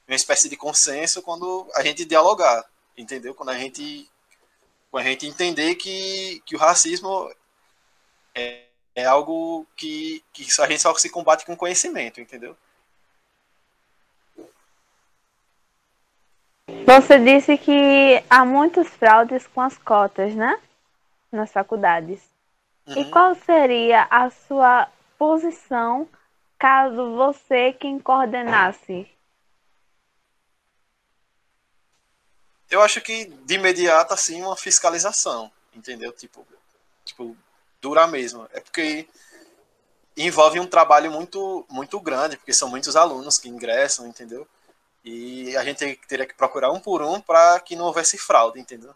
uma 0.07 0.15
espécie 0.15 0.49
de 0.49 0.57
consenso 0.57 1.21
quando 1.21 1.69
a 1.73 1.83
gente 1.83 2.03
dialogar, 2.03 2.65
entendeu? 2.97 3.33
Quando 3.33 3.49
a 3.49 3.57
gente, 3.57 4.09
quando 4.89 5.05
a 5.05 5.09
gente 5.09 5.27
entender 5.27 5.75
que, 5.75 6.41
que 6.45 6.55
o 6.55 6.59
racismo 6.59 7.31
é, 8.35 8.65
é 8.95 9.05
algo 9.05 9.65
que, 9.75 10.23
que 10.33 10.45
a 10.61 10.67
gente 10.67 10.81
só 10.81 10.93
se 10.95 11.09
combate 11.09 11.45
com 11.45 11.55
conhecimento, 11.55 12.19
entendeu? 12.19 12.57
Você 16.85 17.19
disse 17.19 17.57
que 17.57 18.23
há 18.29 18.43
muitas 18.43 18.87
fraudes 18.87 19.47
com 19.47 19.61
as 19.61 19.77
cotas, 19.77 20.33
né? 20.35 20.59
Nas 21.31 21.51
faculdades. 21.51 22.19
Uhum. 22.87 22.97
E 22.97 23.05
qual 23.09 23.35
seria 23.35 24.07
a 24.09 24.29
sua 24.29 24.87
posição 25.17 26.07
caso 26.57 27.15
você 27.15 27.73
quem 27.73 27.99
coordenasse? 27.99 29.07
Eu 32.69 32.81
acho 32.81 33.01
que 33.01 33.25
de 33.25 33.55
imediato 33.55 34.13
assim 34.13 34.41
uma 34.41 34.55
fiscalização, 34.55 35.51
entendeu? 35.75 36.11
Tipo, 36.11 36.45
tipo 37.03 37.35
dura 37.81 38.07
mesmo. 38.07 38.47
É 38.53 38.59
porque 38.59 39.07
envolve 40.15 40.59
um 40.59 40.67
trabalho 40.67 41.11
muito 41.11 41.65
muito 41.69 41.99
grande, 41.99 42.37
porque 42.37 42.53
são 42.53 42.69
muitos 42.69 42.95
alunos 42.95 43.37
que 43.37 43.49
ingressam, 43.49 44.07
entendeu? 44.07 44.47
E 45.03 45.55
a 45.57 45.63
gente 45.63 45.95
teria 46.07 46.25
que 46.25 46.33
procurar 46.33 46.71
um 46.71 46.79
por 46.79 47.01
um 47.01 47.19
para 47.19 47.59
que 47.59 47.75
não 47.75 47.85
houvesse 47.85 48.17
fraude, 48.17 48.59
entendeu? 48.59 48.93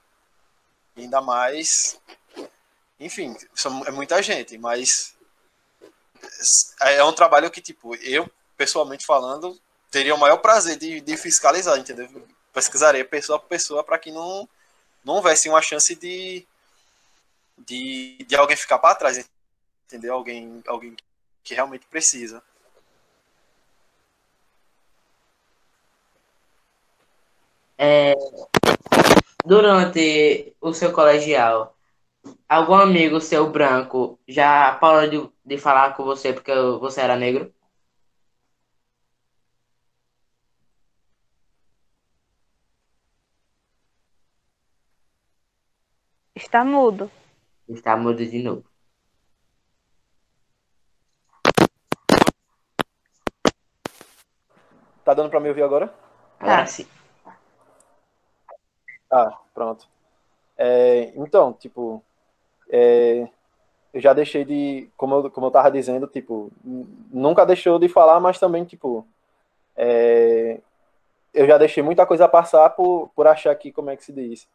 Ainda 0.96 1.20
mais, 1.20 2.00
enfim, 3.00 3.36
é 3.86 3.92
muita 3.92 4.22
gente, 4.22 4.58
mas 4.58 5.16
é 6.82 7.04
um 7.04 7.14
trabalho 7.14 7.52
que, 7.52 7.62
tipo, 7.62 7.96
eu, 7.96 8.30
pessoalmente 8.56 9.06
falando, 9.06 9.60
teria 9.92 10.16
o 10.16 10.20
maior 10.20 10.38
prazer 10.38 10.78
de, 10.78 11.02
de 11.02 11.18
fiscalizar, 11.18 11.78
entendeu? 11.78 12.10
Pesquisaria 12.54 13.04
pessoa 13.04 13.40
por 13.40 13.48
pessoa 13.48 13.84
para 13.84 13.98
que 13.98 14.12
não, 14.12 14.48
não 15.04 15.16
houvesse 15.16 15.50
uma 15.50 15.62
chance 15.62 15.96
de, 15.96 16.46
de, 17.58 18.18
de 18.28 18.36
alguém 18.36 18.56
ficar 18.56 18.78
para 18.80 18.96
trás, 18.96 19.26
entendeu? 19.86 20.14
Alguém, 20.14 20.64
alguém 20.68 20.96
que 21.44 21.54
realmente 21.54 21.86
precisa. 21.88 22.42
É, 27.78 28.14
durante 29.46 30.56
o 30.62 30.74
seu 30.74 30.92
colegial, 30.92 31.76
Algum 32.48 32.76
amigo 32.76 33.20
seu 33.20 33.50
branco 33.52 34.20
já 34.28 34.76
parou 34.76 35.10
de, 35.10 35.30
de 35.46 35.58
falar 35.58 35.96
com 35.96 36.04
você 36.04 36.34
porque 36.34 36.54
você 36.80 37.02
era 37.02 37.16
negro? 37.16 37.54
Está 46.36 46.64
mudo. 46.64 47.10
Está 47.68 47.96
mudo 47.98 48.26
de 48.26 48.44
novo. 48.44 48.64
Tá 55.04 55.14
dando 55.14 55.30
pra 55.30 55.40
me 55.40 55.50
ouvir 55.50 55.64
agora? 55.64 55.94
Ah, 56.40 56.62
ah 56.62 56.66
sim. 56.66 56.86
Ah, 59.12 59.38
pronto. 59.54 59.88
É, 60.58 61.12
então, 61.16 61.54
tipo, 61.54 62.04
é, 62.70 63.28
eu 63.94 64.02
já 64.02 64.14
deixei 64.14 64.46
de, 64.46 64.90
como 64.98 65.16
eu, 65.16 65.32
como 65.32 65.48
eu 65.48 65.52
tava 65.52 65.72
dizendo, 65.72 66.08
tipo, 66.08 66.52
nunca 67.12 67.46
deixou 67.46 67.80
de 67.80 67.88
falar, 67.90 68.20
mas 68.20 68.40
também, 68.40 68.66
tipo, 68.66 69.08
é, 69.76 70.60
eu 71.34 71.48
já 71.48 71.58
deixei 71.58 71.84
muita 71.84 72.06
coisa 72.06 72.28
passar 72.28 72.70
por, 72.72 73.10
por 73.16 73.28
achar 73.28 73.54
que, 73.56 73.72
como 73.72 73.90
é 73.90 73.98
que 73.98 74.04
se 74.04 74.14
diz, 74.14 74.48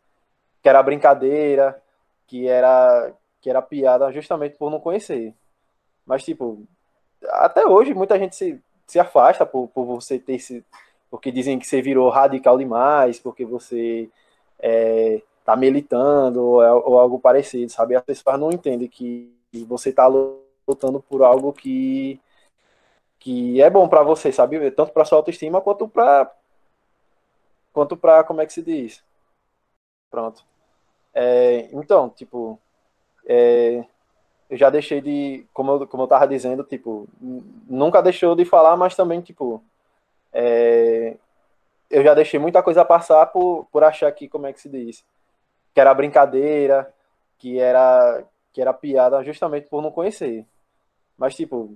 que 0.63 0.69
era 0.69 0.83
brincadeira, 0.83 1.81
que 2.27 2.49
era, 2.49 3.13
que 3.41 3.51
era 3.51 3.63
piada, 3.63 4.13
justamente 4.13 4.57
por 4.57 4.71
não 4.71 4.81
conhecer. 4.81 5.35
Mas, 6.07 6.25
tipo, 6.25 6.63
até 7.29 7.67
hoje 7.67 7.95
muita 7.95 8.19
gente 8.19 8.37
se, 8.37 8.61
se 8.87 8.99
afasta 8.99 9.47
por, 9.47 9.69
por 9.69 9.85
você 9.85 10.19
ter 10.19 10.35
esse, 10.35 10.65
porque 11.11 11.31
dizem 11.31 11.59
que 11.59 11.67
você 11.67 11.83
virou 11.83 12.09
radical 12.11 12.59
demais, 12.59 13.19
porque 13.19 13.45
você 13.45 14.11
é, 14.61 15.23
tá 15.45 15.57
militando 15.57 16.43
ou, 16.43 16.63
é, 16.63 16.73
ou 16.73 16.99
algo 16.99 17.19
parecido, 17.19 17.71
sabe? 17.71 17.97
As 17.97 18.05
pessoas 18.05 18.39
não 18.39 18.51
entendem 18.51 18.89
que 18.89 19.35
você 19.67 19.93
tá 19.93 20.07
lutando 20.07 21.01
por 21.01 21.23
algo 21.23 21.53
que 21.53 22.21
que 23.19 23.61
é 23.61 23.69
bom 23.69 23.87
para 23.87 24.03
você, 24.03 24.33
sabe? 24.33 24.71
Tanto 24.71 24.93
para 24.93 25.05
sua 25.05 25.19
autoestima 25.19 25.61
quanto 25.61 25.87
para 25.89 26.33
quanto 27.73 27.97
para 27.97 28.25
como 28.25 28.41
é 28.41 28.47
que 28.47 28.53
se 28.53 28.63
diz? 28.63 29.05
Pronto. 30.11 30.45
É, 31.15 31.69
então, 31.73 32.09
tipo, 32.11 32.59
é, 33.27 33.85
eu 34.49 34.57
já 34.57 34.71
deixei 34.71 35.01
de, 35.01 35.47
como 35.53 35.73
eu, 35.73 35.87
como 35.87 36.03
eu 36.05 36.07
tava 36.09 36.27
dizendo, 36.27 36.65
tipo, 36.65 37.09
nunca 37.69 38.03
deixou 38.03 38.35
de 38.35 38.45
falar, 38.45 38.77
mas 38.77 38.97
também, 38.97 39.21
tipo, 39.21 39.63
é, 40.33 41.17
eu 41.91 42.03
já 42.03 42.15
deixei 42.15 42.39
muita 42.41 42.63
coisa 42.63 42.85
passar 42.85 43.27
por, 43.27 43.67
por 43.73 43.85
achar 43.85 44.11
que, 44.13 44.29
como 44.29 44.47
é 44.47 44.53
que 44.53 44.61
se 44.61 44.69
diz? 44.69 45.05
que 45.75 45.81
era 45.81 45.95
brincadeira, 45.95 46.93
que 47.39 47.59
era 47.59 48.25
que 48.53 48.61
era 48.61 48.73
piada 48.73 49.23
justamente 49.23 49.69
por 49.69 49.83
não 49.83 49.93
conhecer. 49.93 50.45
Mas 51.17 51.37
tipo, 51.37 51.75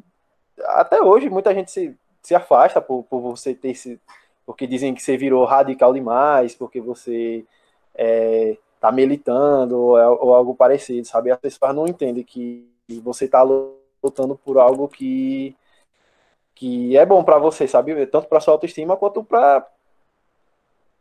até 0.61 1.01
hoje 1.01 1.31
muita 1.31 1.55
gente 1.55 1.71
se, 1.71 1.97
se 2.23 2.35
afasta 2.35 2.81
por, 2.81 3.05
por 3.05 3.21
você 3.21 3.55
ter 3.55 3.71
esse 3.71 4.01
porque 4.47 4.67
dizem 4.67 4.95
que 4.95 5.03
você 5.03 5.17
virou 5.17 5.45
radical 5.45 5.93
demais, 5.93 6.55
porque 6.55 6.81
você 6.81 7.47
é, 7.95 8.59
tá 8.81 8.93
militando 8.93 9.81
ou, 9.81 9.99
é, 9.99 10.07
ou, 10.09 10.35
algo 10.35 10.55
parecido, 10.55 11.07
sabe? 11.07 11.31
As 11.31 11.39
pessoas 11.41 11.75
não 11.75 11.87
entendem 11.87 12.25
que 12.25 12.69
você 13.03 13.27
tá 13.29 13.43
lutando 13.43 14.37
por 14.37 14.59
algo 14.59 14.89
que 14.89 15.57
que 16.55 16.97
é 16.97 17.05
bom 17.07 17.25
para 17.25 17.39
você, 17.39 17.67
sabe? 17.67 18.07
Tanto 18.07 18.29
para 18.29 18.41
sua 18.41 18.55
autoestima 18.55 18.97
quanto 18.97 19.25
para 19.25 19.67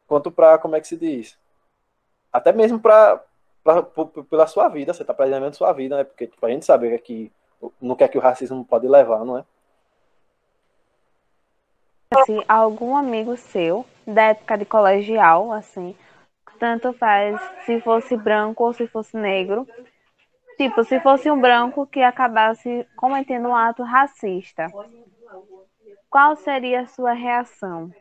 quanto 0.07 0.31
para 0.31 0.57
como 0.57 0.75
é 0.75 0.81
que 0.81 0.88
se 0.88 0.98
diz? 0.98 1.38
até 2.33 2.51
mesmo 2.51 2.79
para 2.79 3.24
pela 4.29 4.48
sua 4.48 4.67
vida, 4.67 4.93
você 4.93 5.03
está 5.03 5.13
preservando 5.13 5.55
sua 5.55 5.72
vida, 5.72 5.95
né? 5.95 6.03
Porque 6.03 6.27
tipo, 6.27 6.45
a 6.45 6.50
gente 6.50 6.65
sabe 6.65 6.98
que 7.00 7.31
não 7.79 7.95
quer 7.95 8.10
que 8.10 8.17
o 8.17 8.22
racismo 8.22 8.65
pode 8.65 8.88
levar, 8.88 9.24
não 9.24 9.38
é? 9.38 9.45
Assim, 12.13 12.43
algum 12.48 12.98
amigo 12.98 13.38
seu, 13.38 13.86
da 14.05 14.24
época 14.24 14.57
de 14.57 14.65
colegial, 14.65 15.51
assim, 15.53 15.95
tanto 16.60 16.91
faz 16.93 17.39
se 17.65 17.79
fosse 17.79 18.17
branco 18.17 18.65
ou 18.65 18.74
se 18.74 18.86
fosse 18.86 19.15
negro, 19.15 19.65
tipo, 20.57 20.83
se 20.83 21.00
fosse 21.00 21.31
um 21.31 21.39
branco 21.39 21.88
que 21.88 22.01
acabasse 22.01 22.86
cometendo 22.98 23.48
um 23.48 23.55
ato 23.55 23.81
racista, 23.81 24.67
qual 26.10 26.36
seria 26.36 26.81
a 26.81 26.88
sua 26.88 27.13
reação? 27.13 27.91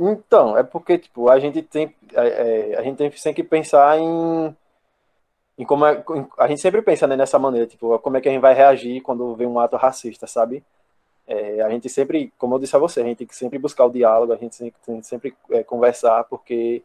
Então, 0.00 0.56
é 0.56 0.62
porque, 0.62 0.96
tipo, 0.96 1.28
a 1.28 1.40
gente 1.40 1.60
tem, 1.60 1.92
é, 2.14 2.72
é 2.72 2.78
a 2.78 2.82
gente 2.82 2.96
tem 2.96 3.10
sempre 3.12 3.42
que 3.42 3.48
pensar 3.48 3.98
em, 3.98 4.56
em 5.58 5.64
como 5.64 5.84
é, 5.84 6.04
a 6.38 6.46
gente 6.46 6.60
sempre 6.60 6.80
pensa 6.82 7.04
né, 7.08 7.16
nessa 7.16 7.36
maneira, 7.36 7.66
tipo, 7.66 7.98
como 7.98 8.16
é 8.16 8.20
que 8.20 8.28
a 8.28 8.32
gente 8.32 8.40
vai 8.40 8.54
reagir 8.54 9.00
quando 9.02 9.34
vê 9.34 9.44
um 9.44 9.58
ato 9.58 9.76
racista, 9.76 10.26
sabe? 10.28 10.62
É, 11.26 11.60
a 11.62 11.68
gente 11.70 11.88
sempre, 11.88 12.32
como 12.38 12.54
eu 12.54 12.60
disse 12.60 12.76
a 12.76 12.78
você, 12.78 13.00
a 13.00 13.04
gente 13.04 13.18
tem 13.18 13.26
que 13.26 13.34
sempre 13.36 13.58
buscar 13.58 13.86
o 13.86 13.90
diálogo, 13.90 14.32
a 14.32 14.36
gente 14.36 14.56
tem 14.56 14.70
que 14.70 15.02
sempre 15.02 15.34
é, 15.50 15.64
conversar, 15.64 16.24
porque 16.24 16.82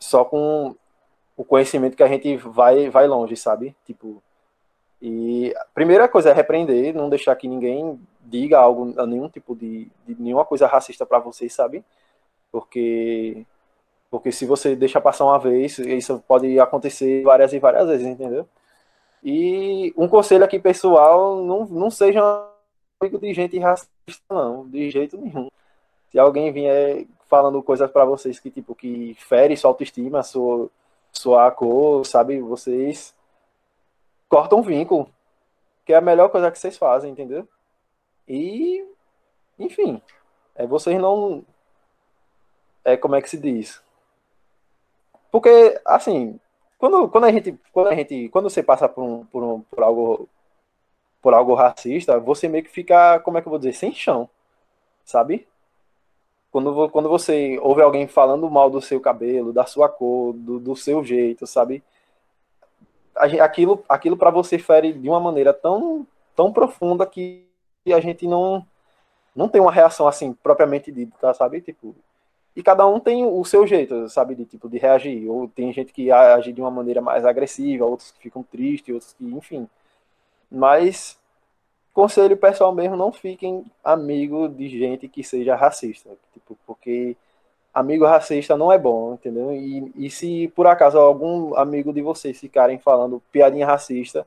só 0.00 0.24
com 0.24 0.74
o 1.36 1.44
conhecimento 1.44 1.96
que 1.96 2.02
a 2.02 2.08
gente 2.08 2.36
vai, 2.36 2.90
vai 2.90 3.06
longe, 3.06 3.36
sabe? 3.36 3.74
Tipo, 3.86 4.20
e 5.00 5.54
a 5.56 5.64
primeira 5.74 6.08
coisa 6.08 6.30
é 6.30 6.32
repreender, 6.32 6.94
não 6.94 7.08
deixar 7.08 7.36
que 7.36 7.48
ninguém 7.48 8.00
diga 8.20 8.58
algo, 8.58 8.84
nenhum 9.06 9.28
tipo 9.28 9.54
de, 9.54 9.88
de 10.06 10.20
nenhuma 10.20 10.44
coisa 10.44 10.66
racista 10.66 11.06
para 11.06 11.20
vocês, 11.20 11.52
sabe? 11.52 11.84
Porque 12.52 13.46
porque 14.10 14.30
se 14.30 14.44
você 14.44 14.76
deixa 14.76 15.00
passar 15.00 15.24
uma 15.24 15.38
vez, 15.38 15.78
isso 15.78 16.22
pode 16.28 16.60
acontecer 16.60 17.22
várias 17.22 17.50
e 17.54 17.58
várias 17.58 17.88
vezes, 17.88 18.06
entendeu? 18.06 18.46
E 19.24 19.94
um 19.96 20.06
conselho 20.06 20.44
aqui 20.44 20.58
pessoal, 20.58 21.42
não, 21.42 21.64
não 21.64 21.90
seja 21.90 22.20
amigo 23.00 23.18
de 23.18 23.32
gente 23.32 23.58
racista, 23.58 23.90
não, 24.28 24.68
de 24.68 24.90
jeito 24.90 25.16
nenhum. 25.16 25.48
Se 26.10 26.18
alguém 26.18 26.52
vier 26.52 27.06
falando 27.26 27.62
coisas 27.62 27.90
para 27.90 28.04
vocês 28.04 28.38
que 28.38 28.50
tipo 28.50 28.74
que 28.74 29.16
fere 29.18 29.56
sua 29.56 29.70
autoestima, 29.70 30.22
sua 30.22 30.68
sua 31.10 31.50
cor, 31.50 32.04
sabe, 32.04 32.40
vocês 32.40 33.14
cortam 34.28 34.58
um 34.58 34.62
vínculo, 34.62 35.08
que 35.86 35.92
é 35.94 35.96
a 35.96 36.00
melhor 36.02 36.28
coisa 36.28 36.50
que 36.50 36.58
vocês 36.58 36.76
fazem, 36.76 37.12
entendeu? 37.12 37.48
E 38.28 38.86
enfim, 39.58 40.02
é 40.54 40.66
vocês 40.66 41.00
não 41.00 41.44
é 42.84 42.96
como 42.96 43.14
é 43.14 43.22
que 43.22 43.30
se 43.30 43.38
diz? 43.38 43.82
Porque 45.30 45.80
assim, 45.84 46.38
quando, 46.78 47.08
quando 47.08 47.24
a 47.24 47.32
gente 47.32 47.58
quando 47.72 47.88
a 47.88 47.94
gente 47.94 48.28
quando 48.28 48.50
você 48.50 48.62
passa 48.62 48.88
por 48.88 49.02
um, 49.02 49.24
por, 49.26 49.42
um, 49.42 49.60
por 49.62 49.82
algo 49.82 50.28
por 51.22 51.32
algo 51.34 51.54
racista, 51.54 52.18
você 52.18 52.48
meio 52.48 52.64
que 52.64 52.70
fica, 52.70 53.20
como 53.20 53.38
é 53.38 53.40
que 53.40 53.46
eu 53.46 53.50
vou 53.50 53.58
dizer, 53.58 53.72
sem 53.74 53.94
chão, 53.94 54.28
sabe? 55.04 55.46
Quando, 56.50 56.90
quando 56.90 57.08
você 57.08 57.58
ouve 57.62 57.80
alguém 57.80 58.08
falando 58.08 58.50
mal 58.50 58.68
do 58.68 58.82
seu 58.82 59.00
cabelo, 59.00 59.52
da 59.52 59.64
sua 59.64 59.88
cor, 59.88 60.34
do, 60.34 60.58
do 60.58 60.76
seu 60.76 61.02
jeito, 61.04 61.46
sabe? 61.46 61.82
Aquilo, 63.14 63.84
aquilo 63.88 64.16
para 64.16 64.30
você 64.30 64.58
fere 64.58 64.92
de 64.92 65.08
uma 65.08 65.20
maneira 65.20 65.54
tão, 65.54 66.06
tão 66.34 66.52
profunda 66.52 67.06
que 67.06 67.46
a 67.86 68.00
gente 68.00 68.26
não, 68.26 68.66
não 69.34 69.48
tem 69.48 69.60
uma 69.60 69.72
reação 69.72 70.08
assim 70.08 70.32
propriamente 70.34 70.90
dita, 70.90 71.32
sabe? 71.34 71.60
Tipo, 71.60 71.94
e 72.54 72.62
cada 72.62 72.86
um 72.86 73.00
tem 73.00 73.24
o 73.24 73.44
seu 73.44 73.66
jeito, 73.66 74.08
sabe, 74.08 74.34
de 74.34 74.44
tipo 74.44 74.68
de 74.68 74.78
reagir. 74.78 75.28
Ou 75.28 75.48
tem 75.48 75.72
gente 75.72 75.92
que 75.92 76.10
age 76.10 76.52
de 76.52 76.60
uma 76.60 76.70
maneira 76.70 77.00
mais 77.00 77.24
agressiva, 77.24 77.86
outros 77.86 78.10
que 78.10 78.20
ficam 78.20 78.42
tristes, 78.42 78.92
outros 78.92 79.14
que, 79.14 79.24
enfim. 79.24 79.68
Mas 80.50 81.18
conselho 81.94 82.36
pessoal 82.36 82.74
mesmo, 82.74 82.96
não 82.96 83.12
fiquem 83.12 83.64
amigo 83.82 84.48
de 84.48 84.68
gente 84.68 85.08
que 85.08 85.22
seja 85.24 85.54
racista, 85.54 86.10
tipo, 86.32 86.58
porque 86.66 87.16
amigo 87.72 88.04
racista 88.06 88.56
não 88.56 88.72
é 88.72 88.78
bom, 88.78 89.14
entendeu? 89.14 89.52
E, 89.52 89.92
e 89.96 90.10
se 90.10 90.48
por 90.48 90.66
acaso 90.66 90.98
algum 90.98 91.54
amigo 91.56 91.92
de 91.92 92.02
vocês 92.02 92.38
ficarem 92.38 92.78
falando 92.78 93.22
piadinha 93.32 93.66
racista, 93.66 94.26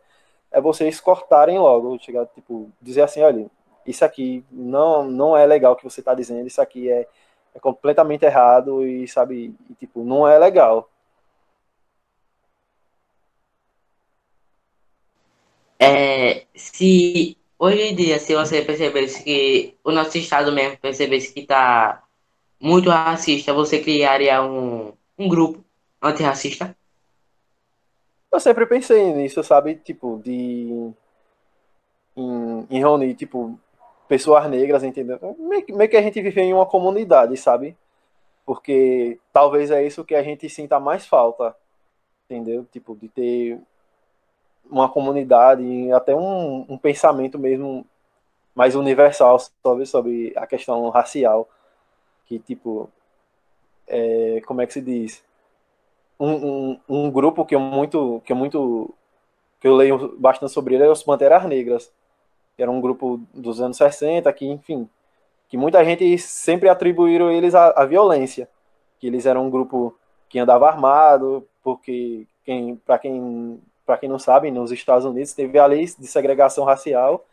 é 0.51 0.61
vocês 0.61 0.99
cortarem 1.01 1.59
logo, 1.59 1.99
chegar, 1.99 2.25
tipo, 2.27 2.71
dizer 2.81 3.01
assim, 3.01 3.21
olha, 3.21 3.47
isso 3.85 4.03
aqui 4.05 4.43
não, 4.51 5.03
não 5.03 5.37
é 5.37 5.45
legal 5.45 5.75
que 5.75 5.83
você 5.83 5.99
está 5.99 6.13
dizendo, 6.13 6.47
isso 6.47 6.61
aqui 6.61 6.89
é, 6.89 7.07
é 7.55 7.59
completamente 7.59 8.25
errado 8.25 8.85
e, 8.85 9.07
sabe, 9.07 9.55
e, 9.69 9.73
tipo, 9.75 10.03
não 10.03 10.27
é 10.27 10.37
legal. 10.37 10.89
É, 15.79 16.45
se 16.53 17.37
hoje 17.57 17.81
em 17.81 17.95
dia, 17.95 18.19
se 18.19 18.35
você 18.35 18.61
percebesse 18.61 19.23
que 19.23 19.75
o 19.83 19.91
nosso 19.91 20.17
estado 20.17 20.51
mesmo 20.51 20.77
percebesse 20.77 21.33
que 21.33 21.41
está 21.41 22.03
muito 22.59 22.89
racista, 22.89 23.53
você 23.53 23.79
criaria 23.81 24.41
um, 24.43 24.93
um 25.17 25.29
grupo 25.29 25.63
antirracista? 26.01 26.75
Eu 28.31 28.39
sempre 28.39 28.65
pensei 28.65 29.13
nisso, 29.13 29.41
sabe? 29.43 29.75
Tipo, 29.75 30.21
de. 30.23 30.91
Em, 32.17 32.67
em 32.69 32.79
reunir, 32.79 33.13
tipo, 33.15 33.59
pessoas 34.07 34.49
negras, 34.49 34.83
entendeu? 34.83 35.19
Meio, 35.39 35.89
que 35.89 35.97
a 35.97 36.01
gente 36.01 36.21
vive 36.21 36.41
em 36.41 36.53
uma 36.53 36.65
comunidade, 36.65 37.35
sabe? 37.37 37.75
Porque 38.45 39.19
talvez 39.33 39.71
é 39.71 39.85
isso 39.85 40.05
que 40.05 40.15
a 40.15 40.23
gente 40.23 40.47
sinta 40.49 40.79
mais 40.79 41.05
falta, 41.05 41.55
entendeu? 42.25 42.65
Tipo, 42.71 42.95
de 42.95 43.09
ter 43.09 43.59
uma 44.69 44.89
comunidade, 44.89 45.91
até 45.91 46.15
um, 46.15 46.65
um 46.69 46.77
pensamento 46.77 47.37
mesmo 47.39 47.85
mais 48.53 48.75
universal 48.75 49.37
sobre, 49.61 49.85
sobre 49.85 50.33
a 50.35 50.47
questão 50.47 50.89
racial, 50.89 51.47
que 52.25 52.39
tipo, 52.39 52.89
é, 53.87 54.41
como 54.45 54.61
é 54.61 54.65
que 54.67 54.73
se 54.73 54.81
diz? 54.81 55.23
Um, 56.19 56.31
um, 56.31 56.79
um, 56.87 57.11
grupo 57.11 57.45
que 57.45 57.53
eu 57.53 57.59
muito, 57.59 58.21
que 58.25 58.31
eu 58.31 58.35
muito, 58.35 58.93
que 59.59 59.67
eu 59.67 59.75
leio 59.75 60.17
bastante 60.17 60.53
sobre 60.53 60.75
ele 60.75 60.85
é 60.85 60.89
os 60.89 61.03
Panteras 61.03 61.43
Negras, 61.45 61.91
que 62.55 62.61
era 62.61 62.71
um 62.71 62.81
grupo 62.81 63.19
dos 63.33 63.61
anos 63.61 63.77
60, 63.77 64.31
que 64.33 64.45
enfim, 64.45 64.89
que 65.49 65.57
muita 65.57 65.83
gente 65.83 66.17
sempre 66.17 66.69
atribuíram 66.69 67.31
eles 67.31 67.53
à, 67.55 67.69
à 67.75 67.85
violência, 67.85 68.49
que 68.99 69.07
eles 69.07 69.25
eram 69.25 69.47
um 69.47 69.49
grupo 69.49 69.97
que 70.29 70.39
andava 70.39 70.67
armado, 70.67 71.45
porque 71.63 72.25
quem, 72.43 72.75
para 72.77 72.97
quem 72.99 73.59
para 73.85 73.97
quem 73.97 74.09
não 74.09 74.17
sabe, 74.17 74.49
nos 74.49 74.71
Estados 74.71 75.05
Unidos 75.05 75.33
teve 75.33 75.59
a 75.59 75.65
lei 75.65 75.85
de 75.85 76.07
segregação 76.07 76.65
racial 76.65 77.23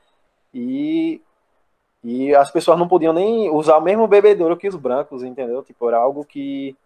e, 0.53 1.21
e 2.05 2.35
as 2.35 2.51
pessoas 2.51 2.79
não 2.79 2.87
podiam 2.87 3.13
nem 3.13 3.51
usar 3.51 3.79
o 3.79 3.81
mesmo 3.81 4.07
bebedouro 4.07 4.57
que 4.57 4.69
os 4.69 4.77
brancos, 4.77 5.23
entendeu? 5.23 5.63
Tipo, 5.63 5.89
era 5.89 5.97
algo 5.99 6.25
que. 6.25 6.77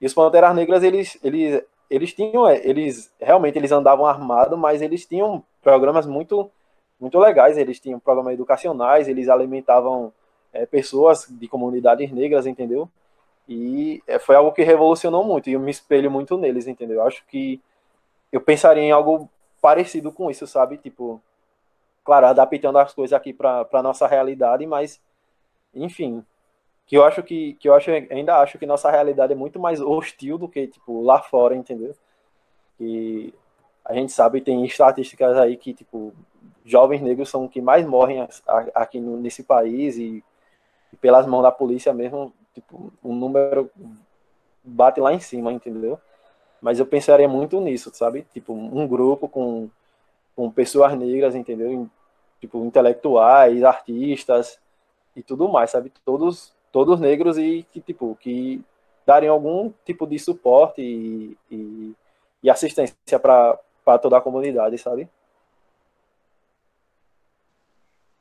E 0.00 0.06
os 0.06 0.12
Panteras 0.12 0.54
Negras, 0.54 0.82
eles, 0.82 1.18
eles, 1.22 1.62
eles 1.88 2.12
tinham, 2.12 2.46
é, 2.46 2.60
eles 2.64 3.10
realmente 3.20 3.56
eles 3.56 3.72
andavam 3.72 4.04
armados, 4.04 4.58
mas 4.58 4.82
eles 4.82 5.06
tinham 5.06 5.42
programas 5.62 6.04
muito, 6.04 6.50
muito 6.98 7.18
legais, 7.18 7.56
eles 7.56 7.78
tinham 7.78 8.00
programas 8.00 8.34
educacionais, 8.34 9.08
eles 9.08 9.28
alimentavam 9.28 10.12
é, 10.52 10.64
pessoas 10.64 11.26
de 11.28 11.46
comunidades 11.48 12.10
negras, 12.10 12.46
entendeu? 12.46 12.88
E 13.48 14.02
é, 14.06 14.18
foi 14.18 14.34
algo 14.34 14.52
que 14.52 14.62
revolucionou 14.62 15.24
muito, 15.24 15.48
e 15.48 15.52
eu 15.52 15.60
me 15.60 15.70
espelho 15.70 16.10
muito 16.10 16.36
neles, 16.36 16.66
entendeu? 16.66 16.96
Eu 16.96 17.06
acho 17.06 17.24
que 17.26 17.60
eu 18.32 18.40
pensaria 18.40 18.82
em 18.82 18.90
algo 18.90 19.28
parecido 19.60 20.10
com 20.10 20.30
isso, 20.30 20.46
sabe? 20.46 20.78
Tipo, 20.78 21.20
claro, 22.04 22.26
adaptando 22.26 22.78
as 22.78 22.94
coisas 22.94 23.12
aqui 23.12 23.32
para 23.32 23.82
nossa 23.82 24.06
realidade, 24.06 24.66
mas, 24.66 25.00
enfim, 25.74 26.24
que 26.86 26.96
eu 26.96 27.04
acho 27.04 27.22
que, 27.22 27.54
que 27.54 27.68
eu 27.68 27.74
acho, 27.74 27.90
ainda 27.90 28.38
acho 28.38 28.58
que 28.58 28.66
nossa 28.66 28.90
realidade 28.90 29.32
é 29.32 29.36
muito 29.36 29.58
mais 29.58 29.80
hostil 29.80 30.38
do 30.38 30.48
que, 30.48 30.68
tipo, 30.68 31.02
lá 31.02 31.20
fora, 31.20 31.54
entendeu? 31.54 31.94
E 32.80 33.34
a 33.84 33.94
gente 33.94 34.12
sabe, 34.12 34.40
tem 34.40 34.64
estatísticas 34.64 35.36
aí 35.36 35.56
que, 35.56 35.74
tipo, 35.74 36.12
jovens 36.66 37.00
negros 37.00 37.30
são 37.30 37.46
os 37.46 37.50
que 37.50 37.60
mais 37.60 37.86
morrem 37.86 38.26
aqui 38.74 39.00
nesse 39.00 39.44
país 39.44 39.96
e, 39.96 40.22
pelas 41.00 41.26
mãos 41.26 41.42
da 41.42 41.52
polícia 41.52 41.92
mesmo, 41.92 42.32
tipo, 42.52 42.92
um 43.04 43.14
número 43.14 43.70
bate 44.64 45.00
lá 45.00 45.14
em 45.14 45.20
cima, 45.20 45.52
entendeu? 45.52 45.98
Mas 46.60 46.80
eu 46.80 46.86
pensaria 46.86 47.28
muito 47.28 47.60
nisso, 47.60 47.90
sabe? 47.94 48.26
Tipo, 48.32 48.52
um 48.52 48.86
grupo 48.88 49.28
com, 49.28 49.70
com 50.34 50.50
pessoas 50.50 50.98
negras, 50.98 51.36
entendeu? 51.36 51.88
Tipo, 52.40 52.64
intelectuais, 52.64 53.62
artistas 53.62 54.58
e 55.14 55.22
tudo 55.22 55.48
mais, 55.48 55.70
sabe? 55.70 55.92
Todos, 56.04 56.52
todos 56.72 56.98
negros 56.98 57.38
e 57.38 57.64
que, 57.70 57.80
tipo, 57.80 58.16
que 58.20 58.64
darem 59.06 59.28
algum 59.28 59.72
tipo 59.84 60.06
de 60.06 60.18
suporte 60.18 60.82
e, 60.82 61.36
e, 61.50 61.94
e 62.42 62.50
assistência 62.50 63.20
para 63.20 63.58
toda 64.00 64.16
a 64.18 64.20
comunidade, 64.20 64.76
sabe? 64.78 65.08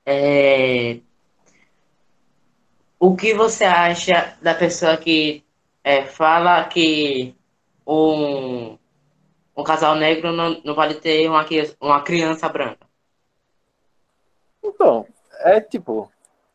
É... 0.06 1.00
O 3.00 3.16
que 3.16 3.34
você 3.34 3.64
acha 3.64 4.38
da 4.42 4.54
pessoa 4.54 4.98
que 4.98 5.44
é, 5.84 6.06
fala 6.06 6.64
que 6.66 7.36
um, 7.86 8.78
um 9.56 9.64
casal 9.64 9.96
negro 9.96 10.32
não, 10.32 10.62
não 10.64 10.74
pode 10.74 10.96
ter 10.96 11.28
uma, 11.30 11.46
uma 11.80 12.02
criança 12.02 12.50
branca? 12.50 12.86
Então, 14.64 15.06
é 15.42 15.62
tipo, 15.62 16.12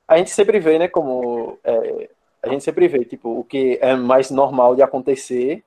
a 0.09 0.19
gente 0.19 0.31
sempre 0.31 0.59
vê, 0.59 0.79
né, 0.79 0.89
como 0.89 1.59
é, 1.63 2.11
a 2.43 2.49
gente 2.49 2.65
sempre 2.65 2.89
vê, 2.89 3.05
tipo, 3.05 3.41
o 3.41 3.45
que 3.45 3.79
é 3.81 3.95
mais 3.95 4.31
normal 4.31 4.75
de 4.75 4.83
acontecer, 4.83 5.63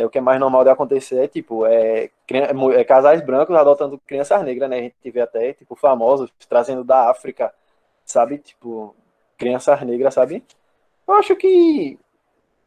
é, 0.00 0.06
o 0.06 0.10
que 0.10 0.18
é 0.18 0.20
mais 0.20 0.38
normal 0.40 0.64
de 0.64 0.70
acontecer 0.70 1.18
é, 1.24 1.28
tipo, 1.28 1.66
é, 1.66 2.10
é 2.30 2.84
casais 2.84 3.20
brancos 3.24 3.56
adotando 3.56 3.98
crianças 4.06 4.42
negras, 4.42 4.70
né, 4.70 4.78
a 4.78 4.82
gente 4.82 5.10
vê 5.10 5.20
até, 5.20 5.52
tipo, 5.52 5.74
famosos 5.74 6.30
trazendo 6.48 6.84
da 6.84 7.10
África, 7.10 7.52
sabe, 8.04 8.38
tipo, 8.38 8.94
crianças 9.38 9.80
negras, 9.82 10.14
sabe, 10.14 10.44
Eu 11.06 11.14
acho 11.14 11.36
que. 11.36 11.98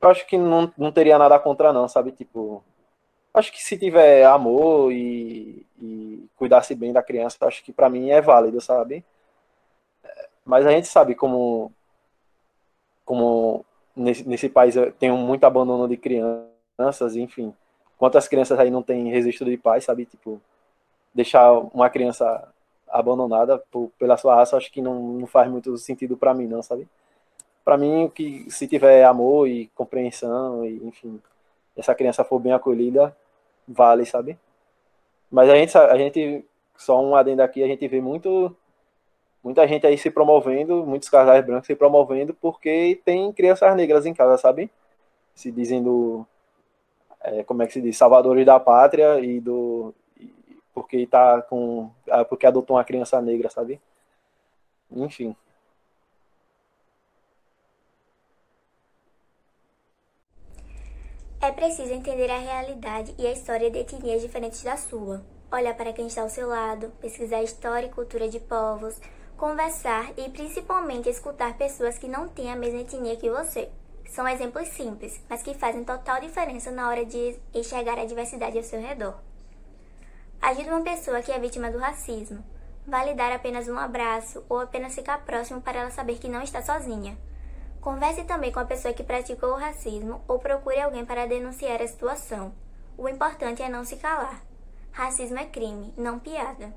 Eu 0.01 0.09
acho 0.09 0.25
que 0.27 0.37
não, 0.37 0.73
não 0.77 0.91
teria 0.91 1.17
nada 1.19 1.37
contra, 1.39 1.73
não, 1.73 1.87
sabe? 1.87 2.11
Tipo. 2.11 2.63
Acho 3.33 3.51
que 3.51 3.63
se 3.63 3.77
tiver 3.77 4.25
amor 4.25 4.91
e, 4.91 5.65
e 5.79 6.27
cuidasse 6.35 6.75
bem 6.75 6.91
da 6.93 7.03
criança, 7.03 7.37
acho 7.47 7.63
que 7.63 7.71
para 7.73 7.89
mim 7.89 8.09
é 8.09 8.21
válido, 8.21 8.59
sabe? 8.61 9.05
Mas 10.45 10.65
a 10.65 10.71
gente 10.71 10.87
sabe 10.87 11.15
como. 11.15 11.71
Como 13.05 13.65
nesse, 13.95 14.27
nesse 14.27 14.49
país 14.49 14.75
tem 14.99 15.11
muito 15.11 15.43
abandono 15.45 15.87
de 15.87 15.97
crianças, 16.81 17.15
enfim. 17.15 17.53
Quantas 17.97 18.27
crianças 18.27 18.59
aí 18.59 18.71
não 18.71 18.81
têm 18.81 19.11
registro 19.11 19.45
de 19.45 19.57
pais, 19.57 19.83
sabe? 19.83 20.05
Tipo, 20.05 20.41
deixar 21.13 21.51
uma 21.73 21.89
criança 21.89 22.47
abandonada 22.89 23.59
por, 23.71 23.91
pela 23.97 24.17
sua 24.17 24.35
raça, 24.35 24.57
acho 24.57 24.71
que 24.71 24.81
não, 24.81 24.99
não 25.13 25.27
faz 25.27 25.49
muito 25.49 25.77
sentido 25.77 26.17
para 26.17 26.33
mim, 26.33 26.47
não, 26.47 26.61
sabe? 26.63 26.87
Para 27.63 27.77
mim, 27.77 28.11
que 28.13 28.49
se 28.49 28.67
tiver 28.67 29.03
amor 29.05 29.47
e 29.47 29.67
compreensão, 29.75 30.65
e, 30.65 30.77
enfim, 30.83 31.21
essa 31.77 31.93
criança 31.93 32.23
for 32.23 32.39
bem 32.39 32.53
acolhida, 32.53 33.15
vale, 33.67 34.05
sabe? 34.05 34.37
Mas 35.29 35.49
a 35.49 35.55
gente, 35.55 35.77
a 35.77 35.97
gente 35.97 36.43
só 36.75 37.01
um 37.01 37.15
adendo 37.15 37.43
aqui, 37.43 37.63
a 37.63 37.67
gente 37.67 37.87
vê 37.87 38.01
muito 38.01 38.55
muita 39.43 39.67
gente 39.67 39.87
aí 39.87 39.97
se 39.97 40.11
promovendo, 40.11 40.85
muitos 40.85 41.09
casais 41.09 41.43
brancos 41.45 41.65
se 41.67 41.75
promovendo 41.75 42.33
porque 42.35 42.99
tem 43.03 43.31
crianças 43.33 43.75
negras 43.75 44.05
em 44.05 44.13
casa, 44.13 44.37
sabe? 44.37 44.69
Se 45.35 45.51
dizendo, 45.51 46.27
é, 47.23 47.43
como 47.43 47.63
é 47.63 47.67
que 47.67 47.73
se 47.73 47.81
diz, 47.81 47.97
salvadores 47.97 48.45
da 48.45 48.59
pátria 48.59 49.19
e 49.19 49.39
do 49.39 49.93
porque 50.73 51.05
tá 51.07 51.41
com 51.41 51.91
ah, 52.09 52.25
porque 52.25 52.45
adotou 52.45 52.77
uma 52.77 52.83
criança 52.83 53.21
negra, 53.21 53.49
sabe? 53.49 53.79
Enfim. 54.91 55.35
É 61.41 61.51
preciso 61.51 61.91
entender 61.91 62.29
a 62.29 62.37
realidade 62.37 63.15
e 63.17 63.25
a 63.25 63.31
história 63.31 63.71
de 63.71 63.79
etnias 63.79 64.21
diferentes 64.21 64.61
da 64.63 64.77
sua. 64.77 65.23
Olhar 65.51 65.75
para 65.75 65.91
quem 65.91 66.07
está 66.07 66.21
ao 66.21 66.29
seu 66.29 66.47
lado, 66.47 66.91
pesquisar 67.01 67.41
história 67.41 67.87
e 67.87 67.89
cultura 67.89 68.29
de 68.29 68.39
povos, 68.39 69.01
conversar 69.37 70.13
e 70.17 70.29
principalmente 70.29 71.09
escutar 71.09 71.57
pessoas 71.57 71.97
que 71.97 72.07
não 72.07 72.27
têm 72.27 72.51
a 72.51 72.55
mesma 72.55 72.81
etnia 72.81 73.17
que 73.17 73.29
você. 73.29 73.69
São 74.11 74.27
exemplos 74.27 74.67
simples, 74.67 75.21
mas 75.29 75.41
que 75.41 75.53
fazem 75.53 75.85
total 75.85 76.19
diferença 76.19 76.69
na 76.69 76.89
hora 76.89 77.05
de 77.05 77.39
enxergar 77.53 77.97
a 77.97 78.03
diversidade 78.03 78.57
ao 78.57 78.63
seu 78.63 78.81
redor. 78.81 79.15
Ajude 80.41 80.69
uma 80.69 80.81
pessoa 80.81 81.21
que 81.21 81.31
é 81.31 81.39
vítima 81.39 81.71
do 81.71 81.77
racismo. 81.77 82.43
Vale 82.85 83.13
dar 83.13 83.31
apenas 83.31 83.69
um 83.69 83.77
abraço 83.77 84.43
ou 84.49 84.59
apenas 84.59 84.93
ficar 84.93 85.23
próximo 85.23 85.61
para 85.61 85.79
ela 85.79 85.91
saber 85.91 86.17
que 86.17 86.27
não 86.27 86.41
está 86.41 86.61
sozinha. 86.61 87.17
Converse 87.79 88.25
também 88.25 88.51
com 88.51 88.59
a 88.59 88.65
pessoa 88.65 88.93
que 88.93 89.01
praticou 89.01 89.51
o 89.51 89.57
racismo 89.57 90.21
ou 90.27 90.39
procure 90.39 90.81
alguém 90.81 91.05
para 91.05 91.25
denunciar 91.25 91.81
a 91.81 91.87
situação. 91.87 92.53
O 92.97 93.07
importante 93.07 93.63
é 93.63 93.69
não 93.69 93.85
se 93.85 93.95
calar. 93.95 94.43
Racismo 94.91 95.39
é 95.39 95.45
crime, 95.45 95.93
não 95.95 96.19
piada. 96.19 96.73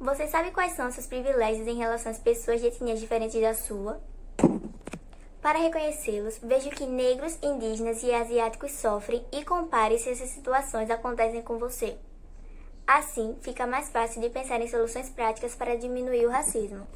Você 0.00 0.26
sabe 0.26 0.50
quais 0.50 0.72
são 0.72 0.90
seus 0.90 1.06
privilégios 1.06 1.68
em 1.68 1.78
relação 1.78 2.10
às 2.10 2.18
pessoas 2.18 2.60
de 2.60 2.66
etnias 2.66 2.98
diferentes 2.98 3.40
da 3.40 3.54
sua? 3.54 4.00
Para 5.40 5.58
reconhecê-los, 5.58 6.38
veja 6.42 6.70
que 6.70 6.84
negros, 6.84 7.38
indígenas 7.42 8.02
e 8.02 8.12
asiáticos 8.12 8.72
sofrem 8.72 9.24
e 9.32 9.44
compare 9.44 9.98
se 9.98 10.10
essas 10.10 10.30
situações 10.30 10.90
acontecem 10.90 11.42
com 11.42 11.58
você. 11.58 11.96
Assim, 12.86 13.36
fica 13.42 13.66
mais 13.66 13.88
fácil 13.90 14.20
de 14.20 14.30
pensar 14.30 14.60
em 14.60 14.68
soluções 14.68 15.08
práticas 15.10 15.54
para 15.54 15.76
diminuir 15.76 16.26
o 16.26 16.30
racismo. 16.30 16.86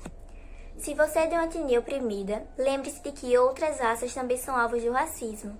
Se 0.78 0.94
você 0.94 1.20
é 1.20 1.26
de 1.26 1.34
uma 1.34 1.44
etnia 1.44 1.78
oprimida, 1.78 2.44
lembre-se 2.58 3.00
de 3.02 3.12
que 3.12 3.38
outras 3.38 3.78
raças 3.78 4.12
também 4.12 4.36
são 4.36 4.56
alvos 4.56 4.82
do 4.82 4.90
racismo. 4.90 5.56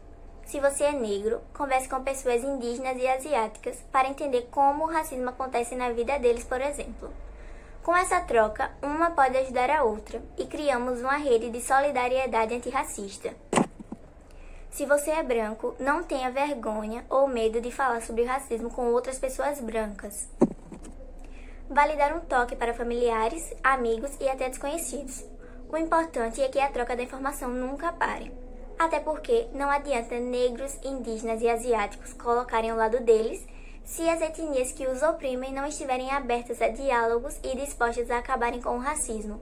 Se 0.47 0.59
você 0.59 0.85
é 0.85 0.92
negro, 0.92 1.40
converse 1.55 1.88
com 1.88 2.03
pessoas 2.03 2.42
indígenas 2.42 2.97
e 2.97 3.07
asiáticas 3.07 3.77
para 3.92 4.09
entender 4.09 4.49
como 4.51 4.85
o 4.85 4.90
racismo 4.90 5.29
acontece 5.29 5.77
na 5.77 5.92
vida 5.92 6.18
deles, 6.18 6.45
por 6.45 6.61
exemplo. 6.61 7.11
Com 7.83 7.97
essa 7.97 8.21
troca, 8.21 8.71
uma 8.81 9.11
pode 9.11 9.37
ajudar 9.37 9.68
a 9.68 9.83
outra 9.83 10.23
e 10.38 10.47
criamos 10.47 11.01
uma 11.01 11.16
rede 11.16 11.51
de 11.51 11.61
solidariedade 11.61 12.55
antirracista. 12.55 13.35
Se 14.71 14.87
você 14.87 15.11
é 15.11 15.23
branco, 15.23 15.75
não 15.81 16.05
tenha 16.05 16.31
vergonha 16.31 17.05
ou 17.11 17.27
medo 17.27 17.61
de 17.61 17.73
falar 17.73 18.01
sobre 18.01 18.23
o 18.23 18.27
racismo 18.27 18.71
com 18.71 18.92
outras 18.92 19.18
pessoas 19.18 19.61
brancas. 19.61 20.29
Vale 21.68 21.97
dar 21.97 22.14
um 22.14 22.21
toque 22.21 22.55
para 22.55 22.73
familiares, 22.73 23.53
amigos 23.64 24.12
e 24.21 24.29
até 24.29 24.49
desconhecidos. 24.49 25.25
O 25.68 25.77
importante 25.77 26.40
é 26.40 26.49
que 26.49 26.61
a 26.61 26.71
troca 26.71 26.95
da 26.95 27.03
informação 27.03 27.51
nunca 27.51 27.92
pare. 27.92 28.31
Até 28.79 29.01
porque 29.01 29.49
não 29.53 29.68
adianta 29.68 30.21
negros, 30.21 30.79
indígenas 30.85 31.42
e 31.42 31.49
asiáticos 31.49 32.12
colocarem 32.12 32.71
ao 32.71 32.77
lado 32.77 33.01
deles 33.01 33.45
se 33.85 34.09
as 34.09 34.21
etnias 34.21 34.73
que 34.73 34.87
os 34.87 35.03
oprimem 35.03 35.53
não 35.53 35.66
estiverem 35.66 36.11
abertas 36.11 36.61
a 36.62 36.68
diálogos 36.68 37.38
e 37.42 37.57
dispostas 37.57 38.11
a 38.11 38.18
acabarem 38.18 38.61
com 38.61 38.77
o 38.77 38.81
racismo. 38.81 39.40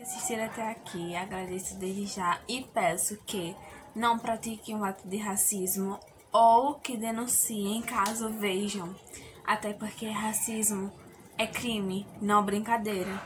Assistir 0.00 0.40
até 0.40 0.68
aqui, 0.68 1.14
agradeço 1.14 1.78
desde 1.78 2.06
já 2.06 2.40
e 2.48 2.62
peço 2.74 3.16
que 3.24 3.54
não 3.94 4.18
pratiquem 4.18 4.74
um 4.74 4.84
ato 4.84 5.06
de 5.06 5.16
racismo 5.16 6.00
ou 6.32 6.74
que 6.74 6.96
denunciem 6.96 7.82
caso 7.82 8.28
vejam 8.30 8.94
até 9.44 9.72
porque 9.72 10.08
racismo 10.08 10.92
é 11.38 11.46
crime, 11.46 12.06
não 12.20 12.44
brincadeira. 12.44 13.20